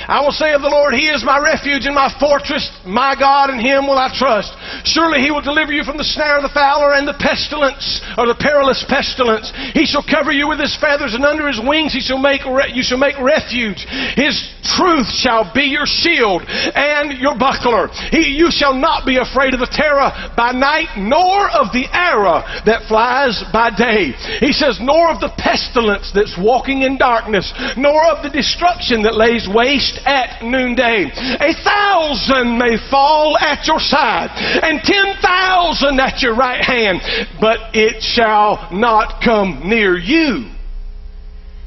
I 0.09 0.21
will 0.21 0.33
say 0.33 0.53
of 0.53 0.63
the 0.63 0.73
Lord, 0.73 0.95
He 0.95 1.09
is 1.09 1.25
my 1.25 1.39
refuge 1.39 1.87
and 1.87 1.95
my 1.95 2.13
fortress, 2.19 2.71
my 2.85 3.15
God, 3.15 3.51
in 3.51 3.61
Him 3.61 3.87
will 3.87 3.99
I 3.99 4.11
trust. 4.13 4.55
Surely 4.85 5.21
He 5.21 5.31
will 5.31 5.43
deliver 5.43 5.73
you 5.73 5.85
from 5.85 5.97
the 5.97 6.05
snare 6.05 6.37
of 6.37 6.43
the 6.43 6.55
fowler 6.55 6.95
and 6.95 7.07
the 7.07 7.19
pestilence, 7.19 8.01
or 8.19 8.27
the 8.27 8.39
perilous 8.39 8.85
pestilence. 8.89 9.53
He 9.75 9.87
shall 9.87 10.03
cover 10.03 10.33
you 10.33 10.49
with 10.49 10.61
His 10.61 10.77
feathers, 10.77 11.15
and 11.15 11.25
under 11.25 11.47
His 11.47 11.61
wings 11.63 11.93
He 11.93 12.01
shall 12.01 12.19
make 12.19 12.45
re- 12.45 12.73
you 12.75 12.83
shall 12.83 12.99
make 12.99 13.19
refuge. 13.19 13.87
His 14.17 14.37
truth 14.77 15.11
shall 15.11 15.51
be 15.53 15.71
your 15.71 15.87
shield 15.87 16.43
and 16.49 17.19
your 17.19 17.37
buckler. 17.37 17.89
He, 18.11 18.35
you 18.39 18.51
shall 18.51 18.75
not 18.75 19.07
be 19.07 19.19
afraid 19.19 19.55
of 19.55 19.61
the 19.61 19.71
terror 19.71 20.11
by 20.37 20.53
night, 20.53 20.97
nor 20.97 21.51
of 21.51 21.73
the 21.73 21.87
arrow 21.93 22.43
that 22.65 22.87
flies 22.89 23.43
by 23.53 23.71
day. 23.71 24.13
He 24.41 24.53
says, 24.53 24.79
nor 24.81 25.11
of 25.11 25.21
the 25.21 25.33
pestilence 25.37 26.13
that's 26.15 26.39
walking 26.39 26.83
in 26.83 26.97
darkness, 26.99 27.53
nor 27.77 28.07
of 28.07 28.23
the 28.23 28.31
destruction 28.31 29.03
that 29.03 29.17
lays 29.17 29.49
waste 29.49 29.92
at 30.05 30.43
noonday. 30.43 31.05
A 31.05 31.55
thousand 31.55 32.59
may 32.59 32.77
fall 32.91 33.37
at 33.39 33.67
your 33.67 33.81
side, 33.81 34.31
and 34.63 34.83
ten 34.83 35.17
thousand 35.21 36.01
at 36.01 36.23
your 36.23 36.35
right 36.35 36.65
hand, 36.65 37.01
but 37.41 37.75
it 37.75 38.03
shall 38.03 38.69
not 38.73 39.23
come 39.23 39.69
near 39.69 39.97
you. 39.97 40.49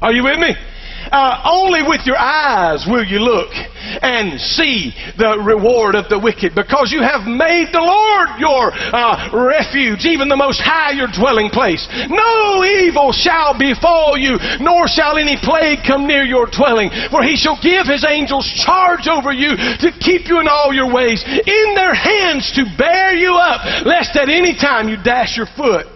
Are 0.02 0.12
you 0.12 0.24
with 0.24 0.38
me? 0.38 0.54
Uh, 1.10 1.42
only 1.44 1.82
with 1.82 2.06
your 2.06 2.18
eyes 2.18 2.86
will 2.86 3.04
you 3.04 3.20
look 3.20 3.52
and 4.02 4.40
see 4.40 4.94
the 5.16 5.38
reward 5.38 5.94
of 5.94 6.08
the 6.08 6.18
wicked, 6.18 6.54
because 6.54 6.90
you 6.90 7.02
have 7.02 7.26
made 7.26 7.70
the 7.72 7.80
Lord 7.80 8.28
your 8.38 8.72
uh, 8.74 9.30
refuge, 9.32 10.04
even 10.04 10.28
the 10.28 10.36
Most 10.36 10.60
High 10.60 10.92
your 10.92 11.08
dwelling 11.08 11.50
place. 11.50 11.86
No 12.08 12.64
evil 12.64 13.12
shall 13.12 13.56
befall 13.58 14.18
you, 14.18 14.38
nor 14.60 14.88
shall 14.88 15.16
any 15.18 15.36
plague 15.36 15.80
come 15.86 16.06
near 16.06 16.24
your 16.24 16.46
dwelling, 16.46 16.90
for 17.10 17.22
he 17.22 17.36
shall 17.36 17.58
give 17.62 17.86
his 17.86 18.04
angels 18.04 18.46
charge 18.46 19.06
over 19.06 19.32
you 19.32 19.56
to 19.56 19.92
keep 20.00 20.28
you 20.28 20.40
in 20.40 20.48
all 20.48 20.74
your 20.74 20.92
ways, 20.92 21.22
in 21.24 21.74
their 21.74 21.94
hands 21.94 22.52
to 22.52 22.64
bear 22.76 23.14
you 23.14 23.34
up, 23.34 23.86
lest 23.86 24.16
at 24.16 24.28
any 24.28 24.54
time 24.54 24.88
you 24.88 24.96
dash 25.02 25.36
your 25.36 25.46
foot 25.56 25.86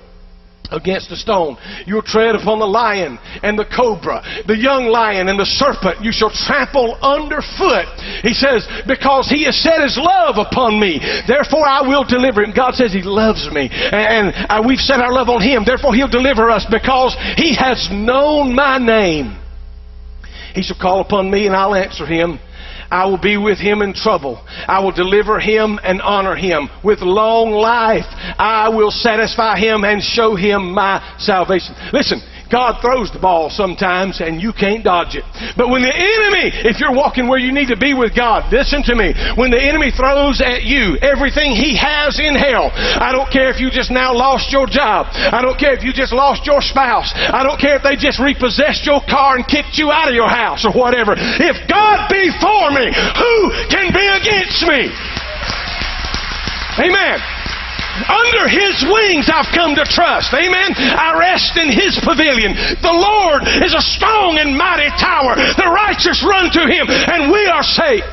against 0.71 1.11
the 1.11 1.17
stone. 1.17 1.57
You'll 1.87 2.03
tread 2.03 2.35
upon 2.35 2.59
the 2.59 2.67
lion 2.67 3.19
and 3.43 3.59
the 3.59 3.65
cobra, 3.65 4.23
the 4.47 4.57
young 4.57 4.87
lion 4.87 5.29
and 5.29 5.39
the 5.39 5.47
serpent. 5.47 6.05
You 6.05 6.13
shall 6.13 6.31
trample 6.31 6.97
underfoot. 7.03 7.87
He 8.23 8.35
says, 8.35 8.67
because 8.87 9.29
he 9.29 9.45
has 9.45 9.57
set 9.63 9.83
his 9.83 9.99
love 9.99 10.37
upon 10.39 10.79
me. 10.79 11.01
Therefore 11.27 11.67
I 11.67 11.83
will 11.83 12.05
deliver 12.05 12.43
him. 12.43 12.53
God 12.55 12.75
says 12.75 12.93
he 12.93 13.03
loves 13.03 13.51
me. 13.53 13.69
And 13.71 14.67
we've 14.67 14.79
set 14.79 15.01
our 15.01 15.13
love 15.13 15.29
on 15.29 15.43
him. 15.43 15.65
Therefore 15.65 15.95
he'll 15.95 16.09
deliver 16.09 16.51
us 16.51 16.67
because 16.71 17.17
he 17.37 17.55
has 17.57 17.89
known 17.91 18.55
my 18.55 18.79
name. 18.79 19.37
He 20.55 20.63
shall 20.63 20.79
call 20.79 21.01
upon 21.01 21.31
me 21.31 21.47
and 21.47 21.55
I'll 21.55 21.75
answer 21.75 22.07
him. 22.07 22.39
I 22.91 23.07
will 23.07 23.21
be 23.21 23.37
with 23.37 23.59
him 23.59 23.83
in 23.83 23.95
trouble. 23.95 24.45
I 24.67 24.81
will 24.81 24.91
deliver 24.93 25.39
him 25.39 25.79
and 25.85 26.03
honor 26.03 26.35
him. 26.35 26.69
With 26.83 27.01
long 27.01 27.53
life, 27.53 28.07
I 28.39 28.69
will 28.69 28.91
satisfy 28.91 29.59
him 29.59 29.85
and 29.85 30.03
show 30.03 30.35
him 30.35 30.73
my 30.73 31.01
salvation. 31.19 31.75
Listen, 31.93 32.21
God 32.51 32.83
throws 32.83 33.11
the 33.11 33.23
ball 33.23 33.49
sometimes 33.49 34.21
and 34.21 34.43
you 34.43 34.53
can't 34.53 34.83
dodge 34.83 35.15
it. 35.15 35.25
But 35.57 35.71
when 35.71 35.83
the 35.83 35.95
enemy, 35.95 36.51
if 36.67 36.83
you're 36.83 36.93
walking 36.93 37.29
where 37.29 37.39
you 37.39 37.53
need 37.53 37.69
to 37.71 37.79
be 37.79 37.95
with 37.95 38.15
God, 38.15 38.53
listen 38.53 38.83
to 38.91 38.95
me. 38.95 39.15
When 39.39 39.51
the 39.51 39.63
enemy 39.63 39.91
throws 39.95 40.43
at 40.43 40.67
you 40.67 40.99
everything 40.99 41.55
he 41.55 41.77
has 41.79 42.19
in 42.19 42.35
hell, 42.35 42.75
I 42.75 43.13
don't 43.15 43.31
care 43.31 43.51
if 43.51 43.61
you 43.61 43.71
just 43.71 43.91
now 43.91 44.13
lost 44.13 44.51
your 44.53 44.67
job. 44.67 45.07
I 45.15 45.41
don't 45.43 45.59
care 45.59 45.75
if 45.75 45.83
you 45.83 45.93
just 45.93 46.13
lost 46.13 46.45
your 46.45 46.61
spouse. 46.61 47.15
I 47.15 47.43
don't 47.47 47.61
care 47.61 47.77
if 47.77 47.83
they 47.83 47.95
just 47.95 48.19
repossessed 48.19 48.85
your 48.85 49.01
car 49.07 49.37
and 49.37 49.47
kicked 49.47 49.79
you 49.79 49.91
out 49.91 50.09
of 50.09 50.15
your 50.15 50.29
house 50.29 50.67
or 50.67 50.73
whatever. 50.73 51.15
If 51.17 51.57
God 51.71 52.11
be 52.11 52.29
for 52.43 52.75
me, 52.75 52.91
who 52.91 53.35
can 53.71 53.95
be 53.95 54.07
against 54.11 54.67
me? 54.67 54.91
Amen. 56.83 57.40
Under 58.09 58.47
His 58.49 58.83
wings 58.87 59.29
I've 59.31 59.51
come 59.55 59.75
to 59.75 59.85
trust. 59.85 60.33
Amen. 60.35 60.75
I 60.77 61.17
rest 61.19 61.57
in 61.57 61.69
His 61.71 61.99
pavilion. 62.03 62.55
The 62.81 62.95
Lord 62.95 63.47
is 63.65 63.75
a 63.75 63.83
strong 63.83 64.39
and 64.39 64.57
mighty 64.57 64.91
tower. 64.97 65.37
The 65.37 65.71
righteous 65.71 66.23
run 66.23 66.51
to 66.55 66.63
Him 66.67 66.87
and 66.89 67.31
we 67.31 67.47
are 67.47 67.63
safe. 67.63 68.07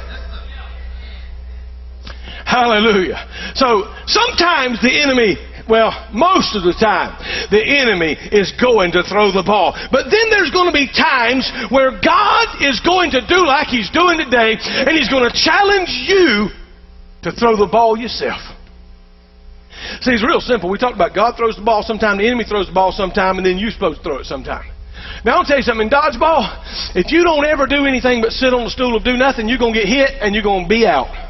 Hallelujah. 2.47 3.27
So 3.55 3.93
sometimes 4.07 4.81
the 4.81 5.01
enemy 5.01 5.35
well, 5.67 5.91
most 6.13 6.55
of 6.55 6.63
the 6.63 6.71
time, 6.71 7.19
the 7.51 7.59
enemy 7.59 8.15
is 8.31 8.53
going 8.55 8.93
to 8.93 9.03
throw 9.03 9.31
the 9.31 9.43
ball. 9.43 9.75
But 9.91 10.07
then 10.07 10.31
there's 10.31 10.51
going 10.51 10.71
to 10.71 10.73
be 10.73 10.87
times 10.87 11.43
where 11.69 11.91
God 11.99 12.63
is 12.63 12.79
going 12.79 13.11
to 13.11 13.21
do 13.27 13.43
like 13.43 13.67
He's 13.67 13.89
doing 13.91 14.17
today, 14.17 14.55
and 14.55 14.95
He's 14.97 15.09
going 15.09 15.29
to 15.29 15.35
challenge 15.35 15.91
you 16.07 16.47
to 17.23 17.31
throw 17.35 17.57
the 17.57 17.67
ball 17.67 17.97
yourself. 17.97 18.39
See, 20.01 20.11
it's 20.11 20.25
real 20.25 20.41
simple. 20.41 20.69
We 20.69 20.77
talked 20.77 20.95
about 20.95 21.13
God 21.13 21.37
throws 21.37 21.55
the 21.55 21.61
ball 21.61 21.83
sometime, 21.83 22.17
the 22.17 22.27
enemy 22.27 22.43
throws 22.43 22.67
the 22.67 22.73
ball 22.73 22.91
sometime, 22.91 23.37
and 23.37 23.45
then 23.45 23.57
you're 23.57 23.71
supposed 23.71 23.99
to 23.99 24.03
throw 24.03 24.17
it 24.19 24.25
sometime. 24.25 24.71
Now, 25.23 25.37
I'll 25.37 25.45
tell 25.45 25.57
you 25.57 25.63
something. 25.63 25.87
In 25.87 25.93
dodgeball, 25.93 26.95
if 26.95 27.11
you 27.11 27.23
don't 27.23 27.45
ever 27.45 27.67
do 27.67 27.85
anything 27.85 28.21
but 28.21 28.31
sit 28.31 28.53
on 28.53 28.65
the 28.65 28.69
stool 28.69 28.95
and 28.95 29.05
do 29.05 29.17
nothing, 29.17 29.47
you're 29.47 29.57
going 29.57 29.73
to 29.73 29.79
get 29.79 29.87
hit 29.87 30.17
and 30.21 30.33
you're 30.33 30.43
going 30.43 30.65
to 30.65 30.69
be 30.69 30.85
out. 30.85 31.26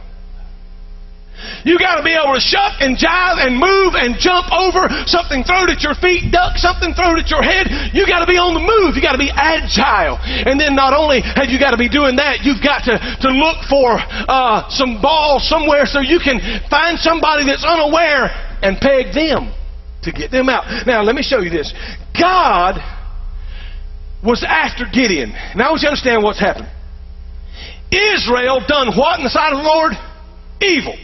You 1.63 1.77
got 1.77 1.98
to 1.98 2.03
be 2.03 2.13
able 2.13 2.34
to 2.34 2.41
shuck 2.41 2.82
and 2.82 2.98
jive 2.98 3.38
and 3.44 3.58
move 3.58 3.94
and 3.94 4.17
jump 4.17 4.50
over 4.51 4.89
something 5.06 5.44
thrown 5.44 5.70
at 5.70 5.84
your 5.84 5.94
feet, 5.96 6.32
duck 6.32 6.58
something 6.58 6.94
thrown 6.94 7.20
at 7.20 7.29
your 7.29 7.44
head. 7.44 7.94
You 7.94 8.06
got 8.08 8.25
to 8.25 8.29
be 8.29 8.38
on 8.38 8.58
the 8.58 8.63
move. 8.63 8.96
You 8.96 9.01
got 9.01 9.13
to 9.13 9.22
be 9.22 9.29
agile. 9.29 10.17
And 10.22 10.60
then 10.60 10.75
not 10.75 10.94
only 10.94 11.22
have 11.22 11.50
you 11.50 11.60
got 11.60 11.72
to 11.72 11.82
be 11.82 11.89
doing 11.89 12.17
that, 12.17 12.41
you've 12.41 12.63
got 12.63 12.86
to, 12.89 12.98
to 12.98 13.29
look 13.29 13.63
for 13.70 13.98
uh, 14.00 14.70
some 14.70 15.01
ball 15.01 15.39
somewhere 15.39 15.86
so 15.86 16.01
you 16.01 16.20
can 16.20 16.41
find 16.70 16.98
somebody 16.98 17.46
that's 17.46 17.63
unaware 17.63 18.34
and 18.62 18.77
peg 18.82 19.13
them 19.13 19.53
to 20.03 20.12
get 20.12 20.32
them 20.32 20.50
out. 20.50 20.65
Now, 20.88 21.03
let 21.03 21.15
me 21.15 21.22
show 21.22 21.39
you 21.39 21.50
this. 21.50 21.74
God 22.17 22.82
was 24.24 24.44
after 24.44 24.86
Gideon. 24.89 25.32
Now, 25.56 25.67
I 25.67 25.70
want 25.70 25.82
you 25.82 25.88
to 25.88 25.94
understand 25.94 26.24
what's 26.24 26.39
happened. 26.39 26.70
Israel 27.91 28.60
done 28.67 28.98
what 28.98 29.20
in 29.20 29.24
the 29.24 29.29
sight 29.29 29.53
of 29.53 29.60
the 29.60 29.63
Lord? 29.63 29.94
Evil. 30.62 30.98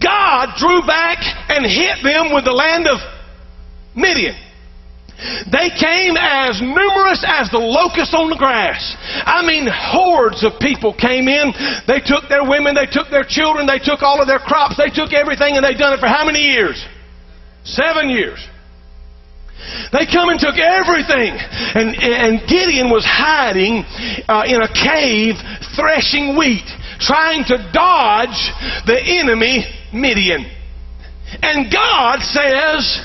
God 0.00 0.56
drew 0.56 0.82
back 0.86 1.18
and 1.50 1.64
hit 1.64 2.02
them 2.02 2.32
with 2.32 2.44
the 2.44 2.52
land 2.52 2.86
of 2.86 2.98
Midian. 3.94 4.36
They 5.52 5.68
came 5.68 6.16
as 6.16 6.62
numerous 6.62 7.20
as 7.28 7.50
the 7.50 7.60
locusts 7.60 8.14
on 8.14 8.30
the 8.30 8.40
grass. 8.40 8.96
I 9.28 9.44
mean, 9.44 9.68
hordes 9.68 10.42
of 10.44 10.58
people 10.58 10.94
came 10.94 11.28
in. 11.28 11.52
They 11.86 12.00
took 12.00 12.28
their 12.28 12.44
women, 12.44 12.74
they 12.74 12.88
took 12.88 13.10
their 13.10 13.24
children, 13.24 13.66
they 13.66 13.78
took 13.78 14.00
all 14.00 14.22
of 14.22 14.26
their 14.26 14.38
crops, 14.38 14.78
they 14.78 14.88
took 14.88 15.12
everything, 15.12 15.56
and 15.56 15.64
they 15.64 15.74
done 15.74 15.92
it 15.92 16.00
for 16.00 16.08
how 16.08 16.24
many 16.24 16.40
years? 16.40 16.80
Seven 17.64 18.08
years. 18.08 18.40
They 19.92 20.06
come 20.06 20.30
and 20.30 20.40
took 20.40 20.56
everything. 20.56 21.36
And, 21.76 21.92
and 22.00 22.48
Gideon 22.48 22.88
was 22.88 23.04
hiding 23.04 23.84
uh, 24.24 24.44
in 24.48 24.62
a 24.62 24.72
cave 24.72 25.36
threshing 25.76 26.36
wheat, 26.36 26.64
trying 27.00 27.44
to 27.44 27.70
dodge 27.72 28.52
the 28.86 28.98
enemy 29.02 29.64
Midian. 29.92 30.50
And 31.42 31.72
God 31.72 32.20
says, 32.20 33.00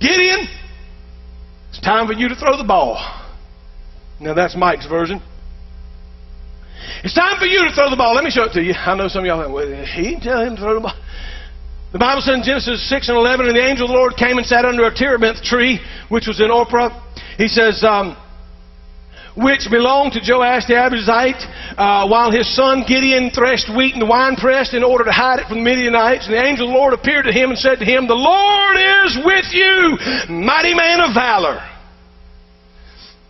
Gideon, 0.00 0.46
it's 1.70 1.80
time 1.80 2.06
for 2.06 2.12
you 2.12 2.28
to 2.28 2.36
throw 2.36 2.56
the 2.56 2.64
ball. 2.64 2.98
Now 4.20 4.34
that's 4.34 4.56
Mike's 4.56 4.86
version. 4.86 5.22
It's 7.02 7.14
time 7.14 7.38
for 7.38 7.46
you 7.46 7.66
to 7.68 7.74
throw 7.74 7.90
the 7.90 7.96
ball. 7.96 8.14
Let 8.14 8.24
me 8.24 8.30
show 8.30 8.44
it 8.44 8.52
to 8.52 8.62
you. 8.62 8.74
I 8.74 8.94
know 8.94 9.08
some 9.08 9.24
of 9.24 9.26
y'all 9.26 9.42
think, 9.42 9.54
well, 9.54 9.84
he 9.84 10.02
didn't 10.02 10.22
tell 10.22 10.40
him 10.40 10.56
to 10.56 10.62
throw 10.62 10.74
the 10.74 10.80
ball. 10.80 10.96
The 11.92 11.98
Bible 11.98 12.22
says 12.22 12.36
in 12.36 12.42
Genesis 12.42 12.88
6 12.88 13.08
and 13.08 13.16
11, 13.16 13.46
and 13.46 13.56
the 13.56 13.62
angel 13.62 13.86
of 13.86 13.92
the 13.92 13.96
Lord 13.96 14.16
came 14.16 14.36
and 14.36 14.46
sat 14.46 14.64
under 14.64 14.84
a 14.84 14.94
terebinth 14.94 15.42
tree, 15.42 15.80
which 16.08 16.26
was 16.26 16.40
in 16.40 16.48
Ophrah. 16.50 16.90
He 17.38 17.46
says, 17.46 17.84
um, 17.84 18.16
which 19.36 19.66
belonged 19.70 20.12
to 20.12 20.22
Joash 20.22 20.66
the 20.66 20.74
Abiezrite, 20.74 21.42
uh, 21.76 22.06
while 22.06 22.30
his 22.30 22.46
son 22.54 22.84
Gideon 22.86 23.30
threshed 23.30 23.68
wheat 23.68 23.94
in 23.94 24.00
the 24.00 24.06
winepress 24.06 24.74
in 24.74 24.84
order 24.84 25.04
to 25.04 25.12
hide 25.12 25.40
it 25.40 25.48
from 25.48 25.58
the 25.58 25.64
Midianites. 25.64 26.26
And 26.26 26.34
the 26.34 26.44
angel 26.44 26.66
of 26.66 26.72
the 26.72 26.78
Lord 26.78 26.94
appeared 26.94 27.26
to 27.26 27.32
him 27.32 27.50
and 27.50 27.58
said 27.58 27.80
to 27.80 27.84
him, 27.84 28.06
The 28.06 28.14
Lord 28.14 28.76
is 28.78 29.18
with 29.24 29.50
you, 29.50 29.98
mighty 30.30 30.74
man 30.74 31.00
of 31.00 31.14
valor. 31.14 31.58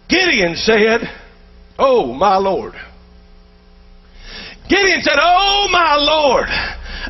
Gideon 0.09 0.57
said, 0.57 1.09
Oh, 1.79 2.13
my 2.13 2.37
Lord. 2.37 2.75
Gideon 4.69 5.01
said, 5.01 5.17
Oh, 5.19 5.69
my 5.73 5.97
Lord. 5.97 6.49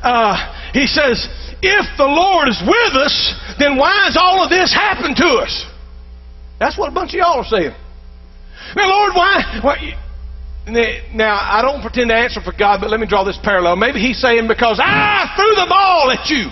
Uh, 0.02 0.70
he 0.72 0.86
says, 0.86 1.26
If 1.62 1.96
the 1.98 2.06
Lord 2.06 2.48
is 2.48 2.62
with 2.62 2.94
us, 2.94 3.34
then 3.58 3.76
why 3.76 4.06
has 4.06 4.16
all 4.16 4.44
of 4.44 4.50
this 4.50 4.72
happened 4.72 5.16
to 5.16 5.42
us? 5.42 5.66
That's 6.60 6.78
what 6.78 6.88
a 6.88 6.92
bunch 6.92 7.10
of 7.10 7.18
y'all 7.18 7.40
are 7.40 7.44
saying. 7.44 7.74
Now, 8.76 8.88
Lord, 8.88 9.12
why? 9.14 9.60
why 9.62 9.94
now, 10.66 11.36
I 11.36 11.60
don't 11.60 11.82
pretend 11.82 12.08
to 12.08 12.16
answer 12.16 12.40
for 12.40 12.52
God, 12.56 12.80
but 12.80 12.88
let 12.88 12.98
me 12.98 13.06
draw 13.06 13.22
this 13.22 13.38
parallel. 13.42 13.76
Maybe 13.76 14.00
He's 14.00 14.18
saying, 14.18 14.48
Because 14.48 14.80
I 14.82 15.30
threw 15.36 15.54
the 15.54 15.66
ball 15.68 16.10
at 16.10 16.28
you. 16.30 16.48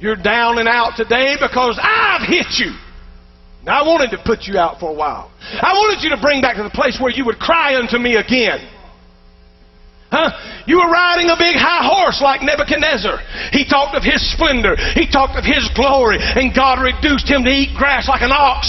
You're 0.00 0.16
down 0.16 0.58
and 0.58 0.68
out 0.68 0.96
today 0.96 1.36
because 1.38 1.78
I've 1.80 2.26
hit 2.26 2.58
you. 2.58 2.74
Now, 3.62 3.84
I 3.84 3.86
wanted 3.86 4.10
to 4.16 4.18
put 4.24 4.50
you 4.50 4.58
out 4.58 4.80
for 4.80 4.90
a 4.90 4.92
while. 4.92 5.30
I 5.38 5.72
wanted 5.74 6.02
you 6.02 6.10
to 6.10 6.20
bring 6.20 6.40
back 6.40 6.56
to 6.56 6.64
the 6.64 6.74
place 6.74 6.98
where 6.98 7.12
you 7.12 7.24
would 7.26 7.38
cry 7.38 7.76
unto 7.76 7.98
me 7.98 8.16
again. 8.16 8.66
Huh? 10.10 10.34
You 10.66 10.76
were 10.76 10.90
riding 10.90 11.30
a 11.30 11.36
big 11.38 11.54
high 11.54 11.86
horse 11.86 12.20
like 12.20 12.42
Nebuchadnezzar. 12.42 13.20
He 13.52 13.64
talked 13.64 13.94
of 13.94 14.02
his 14.02 14.20
splendor. 14.32 14.74
He 14.98 15.06
talked 15.06 15.38
of 15.38 15.44
his 15.44 15.70
glory. 15.76 16.18
And 16.18 16.52
God 16.52 16.82
reduced 16.82 17.30
him 17.30 17.44
to 17.44 17.50
eat 17.50 17.76
grass 17.78 18.08
like 18.08 18.22
an 18.22 18.32
ox. 18.32 18.66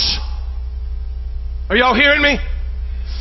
Are 1.69 1.77
y'all 1.77 1.95
hearing 1.95 2.21
me? 2.21 2.39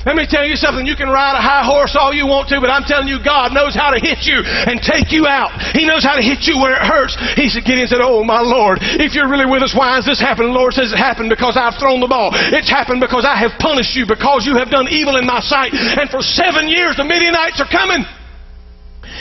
Let 0.03 0.19
me 0.19 0.27
tell 0.27 0.43
you 0.43 0.59
something. 0.59 0.83
You 0.83 0.99
can 0.99 1.07
ride 1.07 1.39
a 1.39 1.43
high 1.43 1.63
horse 1.63 1.95
all 1.95 2.11
you 2.11 2.27
want 2.27 2.51
to, 2.51 2.59
but 2.59 2.75
I'm 2.75 2.83
telling 2.83 3.07
you, 3.07 3.23
God 3.23 3.55
knows 3.55 3.71
how 3.71 3.95
to 3.95 4.03
hit 4.03 4.27
you 4.27 4.43
and 4.43 4.83
take 4.83 5.15
you 5.15 5.31
out. 5.31 5.55
He 5.79 5.87
knows 5.87 6.03
how 6.03 6.19
to 6.19 6.25
hit 6.25 6.43
you 6.51 6.59
where 6.59 6.75
it 6.75 6.83
hurts. 6.83 7.15
He 7.39 7.47
said, 7.47 7.63
Gideon 7.63 7.87
said, 7.87 8.03
Oh, 8.03 8.27
my 8.27 8.43
Lord, 8.43 8.83
if 8.83 9.15
you're 9.15 9.31
really 9.31 9.47
with 9.47 9.63
us, 9.63 9.71
why 9.71 9.95
has 9.95 10.03
this 10.03 10.19
happened? 10.19 10.51
The 10.51 10.59
Lord 10.59 10.75
says 10.75 10.91
it 10.91 10.99
happened 10.99 11.31
because 11.31 11.55
I've 11.55 11.79
thrown 11.79 12.03
the 12.03 12.11
ball. 12.11 12.35
It's 12.35 12.67
happened 12.67 12.99
because 12.99 13.23
I 13.23 13.39
have 13.39 13.55
punished 13.63 13.95
you 13.95 14.03
because 14.03 14.43
you 14.43 14.59
have 14.59 14.75
done 14.75 14.91
evil 14.91 15.15
in 15.15 15.27
my 15.27 15.39
sight. 15.39 15.71
And 15.71 16.11
for 16.11 16.19
seven 16.19 16.67
years, 16.67 16.99
the 16.99 17.07
Midianites 17.07 17.63
are 17.63 17.71
coming. 17.71 18.03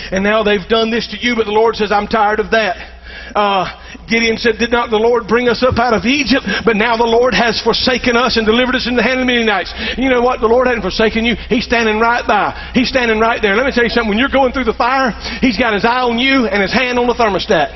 And 0.09 0.25
now 0.25 0.41
they've 0.41 0.65
done 0.65 0.89
this 0.89 1.05
to 1.13 1.17
you, 1.21 1.37
but 1.37 1.45
the 1.45 1.53
Lord 1.53 1.75
says, 1.77 1.91
I'm 1.91 2.07
tired 2.09 2.39
of 2.39 2.49
that. 2.57 3.00
Uh, 3.35 3.65
Gideon 4.07 4.37
said, 4.37 4.57
Did 4.57 4.71
not 4.71 4.89
the 4.89 4.99
Lord 4.99 5.27
bring 5.27 5.49
us 5.49 5.63
up 5.63 5.79
out 5.79 5.93
of 5.93 6.05
Egypt? 6.05 6.45
But 6.65 6.75
now 6.75 6.97
the 6.97 7.07
Lord 7.07 7.33
has 7.33 7.61
forsaken 7.61 8.15
us 8.15 8.37
and 8.37 8.45
delivered 8.45 8.75
us 8.75 8.87
in 8.87 8.95
the 8.95 9.03
hand 9.03 9.19
of 9.19 9.27
the 9.27 9.31
Midianites. 9.31 9.73
You 9.97 10.09
know 10.09 10.21
what? 10.21 10.41
The 10.41 10.47
Lord 10.47 10.67
hadn't 10.67 10.83
forsaken 10.83 11.25
you. 11.25 11.35
He's 11.49 11.65
standing 11.65 11.99
right 11.99 12.25
by. 12.27 12.71
He's 12.73 12.89
standing 12.89 13.19
right 13.19 13.41
there. 13.41 13.55
Let 13.55 13.65
me 13.65 13.71
tell 13.71 13.83
you 13.83 13.89
something. 13.89 14.09
When 14.09 14.19
you're 14.19 14.33
going 14.33 14.51
through 14.51 14.65
the 14.65 14.77
fire, 14.77 15.11
He's 15.39 15.57
got 15.57 15.73
His 15.73 15.85
eye 15.85 16.03
on 16.03 16.19
you 16.19 16.45
and 16.47 16.61
His 16.61 16.73
hand 16.73 16.99
on 16.99 17.07
the 17.07 17.15
thermostat. 17.15 17.71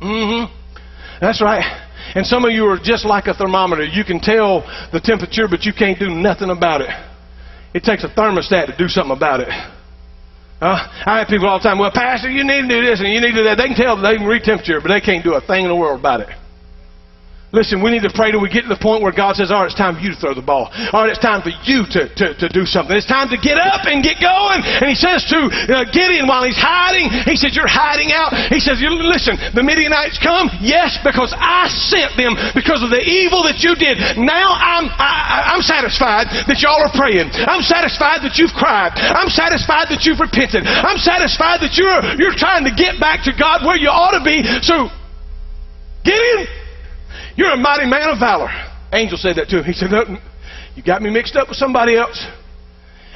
Mm 0.00 0.48
hmm. 0.48 0.52
That's 1.20 1.40
right. 1.40 1.64
And 2.14 2.26
some 2.26 2.44
of 2.44 2.52
you 2.52 2.66
are 2.66 2.78
just 2.78 3.04
like 3.04 3.26
a 3.26 3.34
thermometer. 3.34 3.84
You 3.84 4.04
can 4.04 4.20
tell 4.20 4.60
the 4.92 5.00
temperature, 5.00 5.48
but 5.48 5.64
you 5.64 5.72
can't 5.72 5.98
do 5.98 6.08
nothing 6.10 6.50
about 6.50 6.80
it. 6.80 6.90
It 7.74 7.82
takes 7.82 8.04
a 8.04 8.08
thermostat 8.08 8.66
to 8.66 8.76
do 8.76 8.88
something 8.88 9.16
about 9.16 9.40
it. 9.40 9.48
Uh, 10.60 10.88
I 11.04 11.18
have 11.18 11.28
people 11.28 11.48
all 11.48 11.58
the 11.58 11.64
time, 11.64 11.78
well, 11.78 11.90
Pastor, 11.92 12.30
you 12.30 12.42
need 12.42 12.62
to 12.62 12.68
do 12.68 12.80
this 12.80 13.00
and 13.00 13.12
you 13.12 13.20
need 13.20 13.32
to 13.32 13.40
do 13.40 13.44
that. 13.44 13.58
They 13.58 13.66
can 13.66 13.76
tell 13.76 14.00
they 14.00 14.16
can 14.16 14.26
read 14.26 14.42
temperature, 14.42 14.80
but 14.80 14.88
they 14.88 15.00
can't 15.00 15.22
do 15.22 15.34
a 15.34 15.40
thing 15.40 15.64
in 15.64 15.68
the 15.68 15.76
world 15.76 16.00
about 16.00 16.20
it. 16.20 16.28
Listen, 17.54 17.78
we 17.78 17.94
need 17.94 18.02
to 18.02 18.10
pray 18.10 18.34
till 18.34 18.42
we 18.42 18.50
get 18.50 18.66
to 18.66 18.72
the 18.72 18.82
point 18.82 19.06
where 19.06 19.14
God 19.14 19.38
says, 19.38 19.54
all 19.54 19.62
right, 19.62 19.70
it's 19.70 19.78
time 19.78 19.94
for 19.94 20.02
you 20.02 20.10
to 20.10 20.18
throw 20.18 20.34
the 20.34 20.42
ball. 20.42 20.66
All 20.90 21.06
right, 21.06 21.14
it's 21.14 21.22
time 21.22 21.46
for 21.46 21.54
you 21.62 21.86
to, 21.94 22.10
to, 22.18 22.26
to 22.42 22.46
do 22.50 22.66
something. 22.66 22.90
It's 22.90 23.06
time 23.06 23.30
to 23.30 23.38
get 23.38 23.54
up 23.54 23.86
and 23.86 24.02
get 24.02 24.18
going. 24.18 24.66
And 24.66 24.90
he 24.90 24.98
says 24.98 25.22
to 25.30 25.46
uh, 25.70 25.86
Gideon 25.94 26.26
while 26.26 26.42
he's 26.42 26.58
hiding, 26.58 27.06
he 27.22 27.38
says, 27.38 27.54
you're 27.54 27.70
hiding 27.70 28.10
out. 28.10 28.34
He 28.50 28.58
says, 28.58 28.82
listen, 28.82 29.38
the 29.54 29.62
Midianites 29.62 30.18
come? 30.18 30.50
Yes, 30.58 30.98
because 31.06 31.30
I 31.38 31.70
sent 31.70 32.18
them 32.18 32.34
because 32.50 32.82
of 32.82 32.90
the 32.90 33.00
evil 33.00 33.46
that 33.46 33.62
you 33.62 33.78
did. 33.78 34.02
Now 34.18 34.50
I'm, 34.58 34.90
I, 34.98 35.54
I'm 35.54 35.62
satisfied 35.62 36.26
that 36.50 36.58
y'all 36.58 36.82
are 36.82 36.92
praying. 36.98 37.30
I'm 37.46 37.62
satisfied 37.62 38.26
that 38.26 38.42
you've 38.42 38.58
cried. 38.58 38.98
I'm 38.98 39.30
satisfied 39.30 39.86
that 39.94 40.02
you've 40.02 40.18
repented. 40.18 40.66
I'm 40.66 40.98
satisfied 40.98 41.62
that 41.62 41.78
you're, 41.78 42.02
you're 42.18 42.34
trying 42.34 42.66
to 42.66 42.74
get 42.74 42.98
back 42.98 43.22
to 43.30 43.32
God 43.32 43.62
where 43.62 43.78
you 43.78 43.88
ought 43.88 44.18
to 44.18 44.24
be. 44.26 44.42
So, 44.66 44.90
Gideon, 46.02 46.65
you're 47.36 47.52
a 47.52 47.56
mighty 47.56 47.86
man 47.86 48.10
of 48.10 48.18
valor. 48.18 48.50
Angel 48.92 49.18
said 49.18 49.36
that 49.36 49.48
to 49.48 49.58
him. 49.58 49.64
He 49.64 49.72
said, 49.72 49.90
no, 49.90 50.04
You 50.74 50.82
got 50.82 51.02
me 51.02 51.10
mixed 51.10 51.36
up 51.36 51.48
with 51.48 51.58
somebody 51.58 51.96
else. 51.96 52.24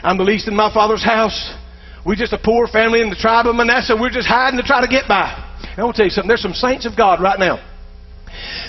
I'm 0.03 0.17
the 0.17 0.25
least 0.25 0.49
in 0.49 0.55
my 0.55 0.73
father's 0.73 1.05
house. 1.05 1.53
We're 2.05 2.17
just 2.17 2.33
a 2.33 2.39
poor 2.39 2.67
family 2.67 3.03
in 3.03 3.11
the 3.11 3.17
tribe 3.17 3.47
of 3.47 3.55
Manasseh. 3.55 3.97
We're 3.99 4.11
just 4.11 4.29
hiding 4.29 4.59
to 4.59 4.67
try 4.67 4.81
to 4.81 4.89
get 4.89 5.07
by. 5.07 5.33
And 5.71 5.79
I 5.79 5.85
want 5.85 5.97
to 5.97 6.01
tell 6.01 6.07
you 6.07 6.11
something. 6.11 6.29
There's 6.29 6.41
some 6.41 6.55
saints 6.55 6.87
of 6.87 6.97
God 6.97 7.21
right 7.21 7.39
now 7.39 7.61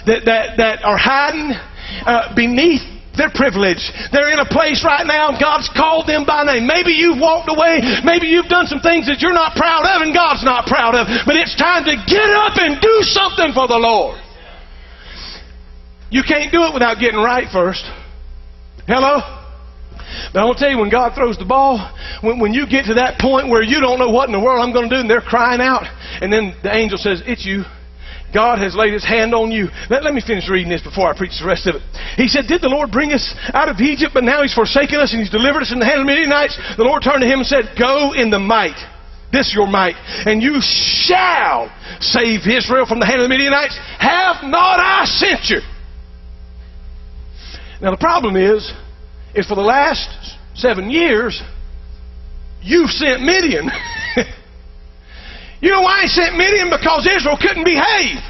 that, 0.06 0.26
that, 0.26 0.58
that 0.58 0.84
are 0.84 0.98
hiding 0.98 1.56
uh, 2.04 2.36
beneath 2.36 2.84
their 3.16 3.32
privilege. 3.32 3.92
They're 4.12 4.32
in 4.32 4.40
a 4.40 4.48
place 4.48 4.84
right 4.84 5.06
now 5.08 5.32
and 5.32 5.40
God's 5.40 5.68
called 5.72 6.08
them 6.08 6.24
by 6.24 6.44
name. 6.44 6.68
Maybe 6.68 6.92
you've 6.96 7.20
walked 7.20 7.52
away. 7.52 7.84
Maybe 8.04 8.28
you've 8.28 8.52
done 8.52 8.68
some 8.68 8.80
things 8.80 9.08
that 9.08 9.20
you're 9.20 9.36
not 9.36 9.56
proud 9.56 9.84
of 9.84 10.04
and 10.04 10.16
God's 10.16 10.44
not 10.44 10.68
proud 10.68 10.96
of. 10.96 11.08
But 11.28 11.36
it's 11.36 11.56
time 11.56 11.84
to 11.88 11.96
get 12.08 12.30
up 12.32 12.56
and 12.56 12.80
do 12.80 12.96
something 13.04 13.52
for 13.52 13.68
the 13.68 13.80
Lord. 13.80 14.20
You 16.12 16.24
can't 16.28 16.52
do 16.52 16.68
it 16.68 16.74
without 16.74 17.00
getting 17.00 17.18
right 17.18 17.48
first. 17.52 17.84
Hello? 18.86 19.24
But 20.34 20.40
I 20.40 20.46
want 20.46 20.60
to 20.60 20.64
tell 20.64 20.72
you, 20.72 20.78
when 20.78 20.92
God 20.92 21.16
throws 21.16 21.38
the 21.38 21.48
ball, 21.48 21.80
when, 22.20 22.40
when 22.40 22.54
you 22.54 22.68
get 22.68 22.86
to 22.92 22.96
that 22.96 23.18
point 23.18 23.48
where 23.48 23.64
you 23.64 23.80
don't 23.80 23.98
know 23.98 24.12
what 24.12 24.28
in 24.28 24.36
the 24.36 24.40
world 24.44 24.60
I'm 24.60 24.76
going 24.76 24.90
to 24.90 24.96
do, 24.96 25.00
and 25.00 25.10
they're 25.10 25.24
crying 25.24 25.62
out, 25.62 25.88
and 26.22 26.32
then 26.32 26.54
the 26.64 26.76
angel 26.76 26.98
says, 26.98 27.24
It's 27.26 27.46
you. 27.46 27.64
God 28.34 28.60
has 28.60 28.76
laid 28.76 28.94
his 28.94 29.04
hand 29.04 29.36
on 29.36 29.52
you. 29.52 29.68
Let, 29.90 30.04
let 30.04 30.14
me 30.14 30.22
finish 30.22 30.48
reading 30.48 30.72
this 30.72 30.82
before 30.82 31.08
I 31.08 31.18
preach 31.18 31.40
the 31.40 31.48
rest 31.48 31.68
of 31.68 31.76
it. 31.76 31.84
He 32.16 32.28
said, 32.28 32.48
Did 32.48 32.62
the 32.62 32.72
Lord 32.72 32.92
bring 32.92 33.12
us 33.12 33.24
out 33.54 33.68
of 33.68 33.80
Egypt, 33.80 34.12
but 34.14 34.24
now 34.24 34.42
he's 34.42 34.54
forsaken 34.54 35.00
us 35.00 35.12
and 35.12 35.20
he's 35.20 35.32
delivered 35.32 35.64
us 35.64 35.72
in 35.72 35.80
the 35.80 35.88
hand 35.88 36.00
of 36.00 36.08
the 36.08 36.12
Midianites? 36.12 36.60
The 36.76 36.84
Lord 36.84 37.04
turned 37.04 37.22
to 37.22 37.28
him 37.28 37.40
and 37.40 37.48
said, 37.48 37.76
Go 37.80 38.12
in 38.12 38.30
the 38.30 38.40
might. 38.40 38.80
This 39.32 39.56
your 39.56 39.68
might, 39.68 39.96
and 40.28 40.44
you 40.44 40.60
shall 40.60 41.72
save 42.02 42.44
Israel 42.52 42.86
from 42.86 43.00
the 43.00 43.06
hand 43.06 43.22
of 43.22 43.24
the 43.24 43.32
Midianites. 43.32 43.80
Have 43.96 44.44
not 44.44 44.76
I 44.76 45.06
sent 45.08 45.48
you? 45.48 45.64
Now 47.82 47.92
the 47.92 47.98
problem 47.98 48.36
is, 48.36 48.72
is 49.34 49.48
for 49.48 49.56
the 49.56 49.62
last 49.62 50.38
seven 50.54 50.90
years, 50.90 51.42
you've 52.62 52.92
sent 52.92 53.22
Midian. 53.24 53.70
you 55.62 55.72
know 55.72 55.82
why 55.82 56.04
he 56.04 56.08
sent 56.08 56.38
Midian? 56.38 56.70
Because 56.70 57.08
Israel 57.08 57.38
couldn't 57.42 57.64
behave. 57.64 58.22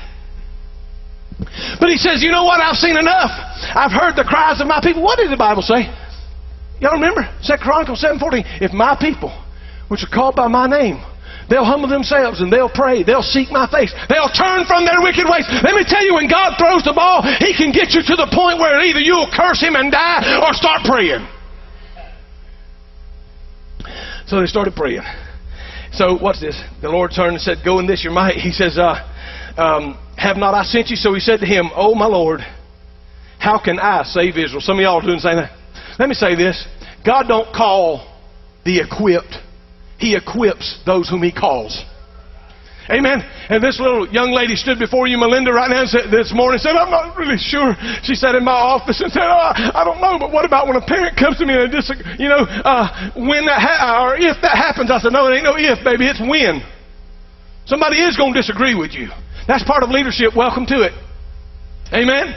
But 1.80 1.90
he 1.90 1.98
says, 1.98 2.24
you 2.24 2.32
know 2.32 2.46
what? 2.46 2.62
I've 2.62 2.78
seen 2.78 2.98
enough. 2.98 3.32
I've 3.76 3.92
heard 3.92 4.16
the 4.16 4.24
cries 4.24 4.62
of 4.62 4.68
my 4.68 4.80
people. 4.82 5.04
What 5.04 5.18
did 5.18 5.32
the 5.32 5.38
Bible 5.38 5.64
say? 5.64 5.92
Y'all 6.80 6.94
remember? 6.94 7.28
2 7.46 7.54
Chronicles 7.58 8.04
7.14. 8.04 8.62
If 8.62 8.74
my 8.74 8.96
people, 9.00 9.30
which 9.88 10.04
are 10.04 10.14
called 10.14 10.36
by 10.36 10.48
my 10.48 10.68
name, 10.68 11.04
They'll 11.50 11.66
humble 11.66 11.90
themselves 11.90 12.40
and 12.42 12.52
they'll 12.52 12.72
pray. 12.72 13.04
They'll 13.04 13.26
seek 13.26 13.52
my 13.52 13.68
face. 13.68 13.94
They'll 14.08 14.32
turn 14.32 14.66
from 14.66 14.86
their 14.86 15.02
wicked 15.02 15.28
ways. 15.28 15.46
Let 15.64 15.76
me 15.76 15.84
tell 15.84 16.04
you, 16.04 16.16
when 16.16 16.30
God 16.30 16.56
throws 16.58 16.84
the 16.84 16.94
ball, 16.94 17.24
He 17.40 17.52
can 17.56 17.72
get 17.72 17.92
you 17.92 18.02
to 18.02 18.16
the 18.16 18.30
point 18.32 18.60
where 18.60 18.80
either 18.80 19.00
you'll 19.00 19.30
curse 19.32 19.60
Him 19.60 19.76
and 19.76 19.92
die 19.92 20.22
or 20.40 20.54
start 20.54 20.84
praying. 20.86 21.28
So 24.28 24.40
they 24.40 24.48
started 24.48 24.76
praying. 24.76 25.04
So 25.94 26.18
what's 26.18 26.40
this? 26.40 26.56
The 26.82 26.88
Lord 26.88 27.12
turned 27.14 27.34
and 27.34 27.42
said, 27.42 27.58
Go 27.66 27.80
in 27.80 27.88
this 27.88 28.04
your 28.04 28.14
might. 28.14 28.36
He 28.36 28.52
says, 28.52 28.78
uh, 28.78 28.96
um, 29.58 30.00
Have 30.18 30.38
not 30.38 30.54
I 30.54 30.64
sent 30.64 30.90
you? 30.90 30.96
So 30.96 31.14
he 31.14 31.20
said 31.20 31.42
to 31.42 31.46
him, 31.46 31.70
Oh 31.76 31.96
my 31.96 32.06
Lord, 32.06 32.40
how 33.40 33.60
can 33.60 33.80
I 33.80 34.04
save 34.04 34.38
Israel? 34.38 34.62
Some 34.62 34.78
of 34.78 34.84
y'all 34.84 35.00
are 35.00 35.02
doing 35.02 35.18
the 35.18 35.22
same 35.22 35.36
thing. 35.36 35.50
Let 36.00 36.08
me 36.08 36.16
say 36.16 36.36
this. 36.36 36.66
God 37.06 37.28
don't 37.28 37.54
call 37.54 38.08
the 38.64 38.80
equipped. 38.80 39.36
He 40.02 40.16
equips 40.16 40.82
those 40.84 41.08
whom 41.08 41.22
He 41.22 41.32
calls. 41.32 41.86
Amen. 42.90 43.22
And 43.48 43.64
this 43.64 43.80
little 43.80 44.10
young 44.10 44.34
lady 44.34 44.58
stood 44.58 44.80
before 44.80 45.08
you, 45.08 45.16
Melinda, 45.18 45.54
right 45.54 45.70
now 45.70 45.86
said, 45.86 46.10
this 46.12 46.34
morning 46.34 46.60
said, 46.60 46.76
I'm 46.76 46.90
not 46.90 47.16
really 47.16 47.38
sure. 47.38 47.78
She 48.04 48.16
sat 48.16 48.36
in 48.36 48.44
my 48.44 48.58
office 48.58 49.00
and 49.00 49.14
said, 49.14 49.24
oh, 49.24 49.54
I 49.54 49.86
don't 49.86 50.02
know, 50.02 50.18
but 50.20 50.34
what 50.34 50.44
about 50.44 50.68
when 50.68 50.76
a 50.76 50.84
parent 50.84 51.16
comes 51.16 51.38
to 51.38 51.46
me 51.46 51.54
and 51.54 51.72
disagree, 51.72 52.04
you 52.20 52.28
know, 52.28 52.44
uh, 52.44 53.14
when 53.16 53.46
that 53.46 53.62
ha- 53.62 54.04
or 54.04 54.18
if 54.18 54.42
that 54.42 54.58
happens? 54.58 54.92
I 54.92 55.00
said, 55.00 55.14
no, 55.14 55.32
it 55.32 55.38
ain't 55.38 55.46
no 55.46 55.56
if, 55.56 55.80
baby, 55.86 56.10
it's 56.10 56.20
when. 56.20 56.66
Somebody 57.70 58.02
is 58.02 58.18
going 58.18 58.34
to 58.34 58.40
disagree 58.42 58.76
with 58.76 58.92
you. 58.92 59.08
That's 59.48 59.64
part 59.64 59.84
of 59.84 59.90
leadership. 59.94 60.36
Welcome 60.36 60.66
to 60.68 60.82
it. 60.82 60.92
Amen. 61.94 62.36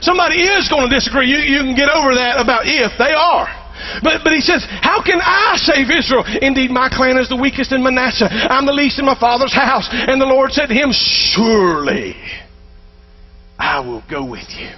Somebody 0.00 0.42
is 0.42 0.66
going 0.66 0.88
to 0.88 0.92
disagree. 0.92 1.30
You, 1.30 1.38
you 1.38 1.60
can 1.62 1.76
get 1.76 1.92
over 1.92 2.16
that 2.16 2.40
about 2.40 2.66
if. 2.66 2.90
They 2.98 3.12
are. 3.14 3.61
But, 4.02 4.22
but 4.24 4.32
he 4.32 4.40
says, 4.40 4.64
How 4.68 5.02
can 5.02 5.20
I 5.20 5.56
save 5.56 5.90
Israel? 5.90 6.24
Indeed, 6.40 6.70
my 6.70 6.88
clan 6.88 7.18
is 7.18 7.28
the 7.28 7.36
weakest 7.36 7.72
in 7.72 7.82
Manasseh. 7.82 8.28
I'm 8.30 8.66
the 8.66 8.72
least 8.72 8.98
in 8.98 9.04
my 9.04 9.18
father's 9.18 9.54
house. 9.54 9.88
And 9.90 10.20
the 10.20 10.26
Lord 10.26 10.52
said 10.52 10.66
to 10.66 10.74
him, 10.74 10.90
Surely 10.92 12.16
I 13.58 13.80
will 13.80 14.02
go 14.10 14.24
with 14.24 14.48
you. 14.50 14.70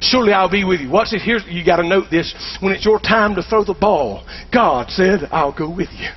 Surely 0.00 0.32
I'll 0.32 0.50
be 0.50 0.64
with 0.64 0.80
you. 0.80 0.90
What's 0.90 1.12
it 1.12 1.22
here? 1.22 1.38
You 1.38 1.64
got 1.64 1.76
to 1.76 1.86
note 1.86 2.06
this. 2.10 2.34
When 2.60 2.72
it's 2.72 2.84
your 2.84 3.00
time 3.00 3.34
to 3.34 3.42
throw 3.42 3.64
the 3.64 3.74
ball, 3.74 4.24
God 4.52 4.90
said, 4.90 5.28
I'll 5.32 5.56
go 5.56 5.68
with 5.68 5.88
you. 5.92 6.08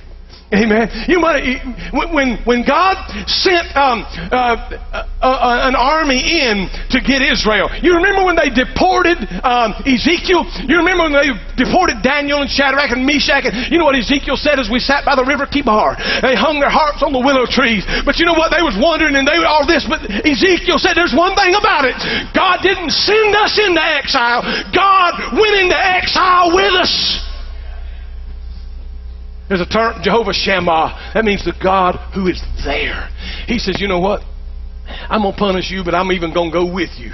Amen. 0.52 1.08
You 1.08 1.18
might 1.18 1.64
when 1.96 2.36
when 2.44 2.60
God 2.60 3.00
sent 3.24 3.72
um, 3.72 4.04
uh, 4.28 4.68
uh, 4.92 5.08
uh, 5.24 5.68
an 5.68 5.74
army 5.74 6.20
in 6.20 6.68
to 6.92 7.00
get 7.00 7.24
Israel. 7.24 7.72
You 7.80 7.96
remember 7.96 8.28
when 8.28 8.36
they 8.36 8.52
deported 8.52 9.16
um, 9.40 9.72
Ezekiel? 9.88 10.44
You 10.68 10.76
remember 10.84 11.08
when 11.08 11.16
they 11.16 11.32
deported 11.56 12.04
Daniel 12.04 12.44
and 12.44 12.50
Shadrach 12.52 12.92
and 12.92 13.08
Meshach? 13.08 13.48
And 13.48 13.72
you 13.72 13.80
know 13.80 13.88
what 13.88 13.96
Ezekiel 13.96 14.36
said 14.36 14.60
as 14.60 14.68
we 14.68 14.76
sat 14.76 15.08
by 15.08 15.16
the 15.16 15.24
river 15.24 15.48
Chebar? 15.48 15.96
They 16.20 16.36
hung 16.36 16.60
their 16.60 16.72
harps 16.72 17.00
on 17.00 17.16
the 17.16 17.24
willow 17.24 17.48
trees. 17.48 17.88
But 18.04 18.20
you 18.20 18.28
know 18.28 18.36
what? 18.36 18.52
They 18.52 18.60
was 18.60 18.76
wondering 18.76 19.16
and 19.16 19.24
they 19.24 19.40
all 19.48 19.64
this. 19.64 19.88
But 19.88 20.04
Ezekiel 20.04 20.76
said, 20.76 21.00
"There's 21.00 21.16
one 21.16 21.32
thing 21.32 21.56
about 21.56 21.88
it. 21.88 21.96
God 22.36 22.60
didn't 22.60 22.92
send 22.92 23.32
us 23.40 23.56
into 23.56 23.80
exile. 23.80 24.44
God 24.68 25.32
went 25.32 25.56
into 25.56 25.78
exile 25.80 26.52
with 26.52 26.76
us." 26.76 27.31
There's 29.52 29.60
a 29.60 29.68
term, 29.68 30.00
Jehovah 30.00 30.32
Shammah. 30.32 31.12
That 31.12 31.26
means 31.26 31.44
the 31.44 31.52
God 31.52 32.00
who 32.16 32.24
is 32.26 32.40
there. 32.64 33.12
He 33.44 33.58
says, 33.58 33.82
you 33.82 33.86
know 33.86 34.00
what? 34.00 34.24
I'm 34.88 35.20
going 35.20 35.34
to 35.34 35.38
punish 35.38 35.70
you, 35.70 35.84
but 35.84 35.94
I'm 35.94 36.10
even 36.10 36.32
going 36.32 36.48
to 36.48 36.56
go 36.56 36.64
with 36.64 36.88
you 36.96 37.12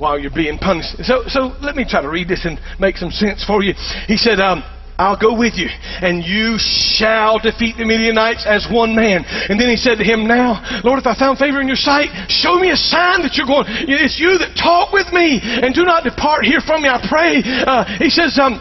while 0.00 0.18
you're 0.18 0.32
being 0.32 0.56
punished. 0.56 1.04
So, 1.04 1.28
so 1.28 1.52
let 1.60 1.76
me 1.76 1.84
try 1.84 2.00
to 2.00 2.08
read 2.08 2.26
this 2.26 2.46
and 2.48 2.58
make 2.80 2.96
some 2.96 3.10
sense 3.10 3.44
for 3.44 3.62
you. 3.62 3.74
He 4.08 4.16
said, 4.16 4.40
um, 4.40 4.64
I'll 4.96 5.20
go 5.20 5.36
with 5.36 5.52
you, 5.60 5.68
and 6.00 6.24
you 6.24 6.56
shall 6.56 7.38
defeat 7.38 7.76
the 7.76 7.84
Midianites 7.84 8.46
as 8.48 8.66
one 8.72 8.96
man. 8.96 9.20
And 9.28 9.60
then 9.60 9.68
he 9.68 9.76
said 9.76 9.98
to 9.98 10.04
him, 10.04 10.26
Now, 10.26 10.80
Lord, 10.84 11.00
if 11.00 11.06
I 11.06 11.12
found 11.12 11.36
favor 11.36 11.60
in 11.60 11.66
your 11.66 11.76
sight, 11.76 12.08
show 12.32 12.56
me 12.56 12.70
a 12.70 12.76
sign 12.80 13.20
that 13.28 13.36
you're 13.36 13.46
going. 13.46 13.66
It's 13.68 14.18
you 14.18 14.38
that 14.38 14.56
talk 14.56 14.90
with 14.90 15.12
me, 15.12 15.40
and 15.42 15.74
do 15.74 15.84
not 15.84 16.02
depart 16.02 16.46
here 16.46 16.60
from 16.64 16.80
me, 16.80 16.88
I 16.88 17.04
pray. 17.04 17.42
Uh, 17.44 17.84
he 17.98 18.08
says, 18.08 18.38
um, 18.40 18.56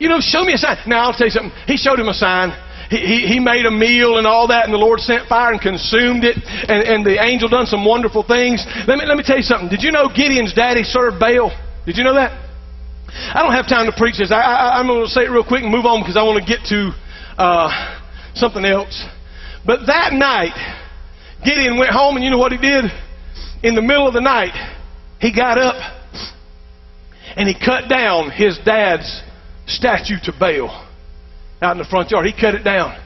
you 0.00 0.08
know, 0.08 0.20
show 0.20 0.44
me 0.44 0.54
a 0.54 0.58
sign. 0.58 0.78
Now, 0.86 1.06
I'll 1.06 1.16
tell 1.16 1.26
you 1.26 1.34
something. 1.34 1.52
He 1.66 1.76
showed 1.76 1.98
him 1.98 2.08
a 2.08 2.14
sign. 2.14 2.50
He, 2.90 2.98
he, 2.98 3.18
he 3.26 3.38
made 3.40 3.64
a 3.66 3.70
meal 3.70 4.18
and 4.18 4.26
all 4.26 4.48
that, 4.48 4.64
and 4.64 4.74
the 4.74 4.78
Lord 4.78 5.00
sent 5.00 5.28
fire 5.28 5.52
and 5.52 5.60
consumed 5.60 6.24
it, 6.24 6.36
and, 6.68 6.84
and 6.84 7.00
the 7.04 7.22
angel 7.22 7.48
done 7.48 7.66
some 7.66 7.84
wonderful 7.84 8.22
things. 8.22 8.64
Let 8.86 8.98
me, 8.98 9.06
let 9.06 9.16
me 9.16 9.24
tell 9.24 9.36
you 9.36 9.42
something. 9.42 9.68
Did 9.68 9.82
you 9.82 9.90
know 9.90 10.08
Gideon's 10.08 10.52
daddy 10.52 10.84
served 10.84 11.18
Baal? 11.18 11.50
Did 11.86 11.96
you 11.96 12.04
know 12.04 12.14
that? 12.14 12.32
I 13.08 13.42
don't 13.42 13.52
have 13.52 13.68
time 13.68 13.86
to 13.86 13.94
preach 13.96 14.18
this. 14.18 14.32
I, 14.32 14.40
I, 14.40 14.80
I'm 14.80 14.86
going 14.86 15.04
to 15.04 15.10
say 15.10 15.22
it 15.22 15.30
real 15.30 15.46
quick 15.46 15.62
and 15.62 15.72
move 15.72 15.86
on 15.86 16.02
because 16.02 16.16
I 16.16 16.22
want 16.22 16.44
to 16.44 16.46
get 16.46 16.66
to 16.68 16.92
uh, 17.38 17.70
something 18.34 18.64
else. 18.64 19.04
But 19.64 19.86
that 19.86 20.12
night, 20.12 20.52
Gideon 21.44 21.78
went 21.78 21.90
home, 21.90 22.16
and 22.16 22.24
you 22.24 22.30
know 22.30 22.38
what 22.38 22.52
he 22.52 22.58
did? 22.58 22.84
In 23.62 23.74
the 23.74 23.82
middle 23.82 24.06
of 24.06 24.12
the 24.12 24.20
night, 24.20 24.52
he 25.20 25.32
got 25.34 25.56
up 25.56 25.76
and 27.36 27.48
he 27.48 27.54
cut 27.54 27.88
down 27.88 28.30
his 28.30 28.58
dad's 28.64 29.22
statue 29.66 30.16
to 30.24 30.32
Baal 30.32 30.70
out 31.62 31.72
in 31.72 31.78
the 31.78 31.88
front 31.88 32.10
yard. 32.10 32.26
He 32.26 32.32
cut 32.32 32.54
it 32.54 32.64
down. 32.64 33.00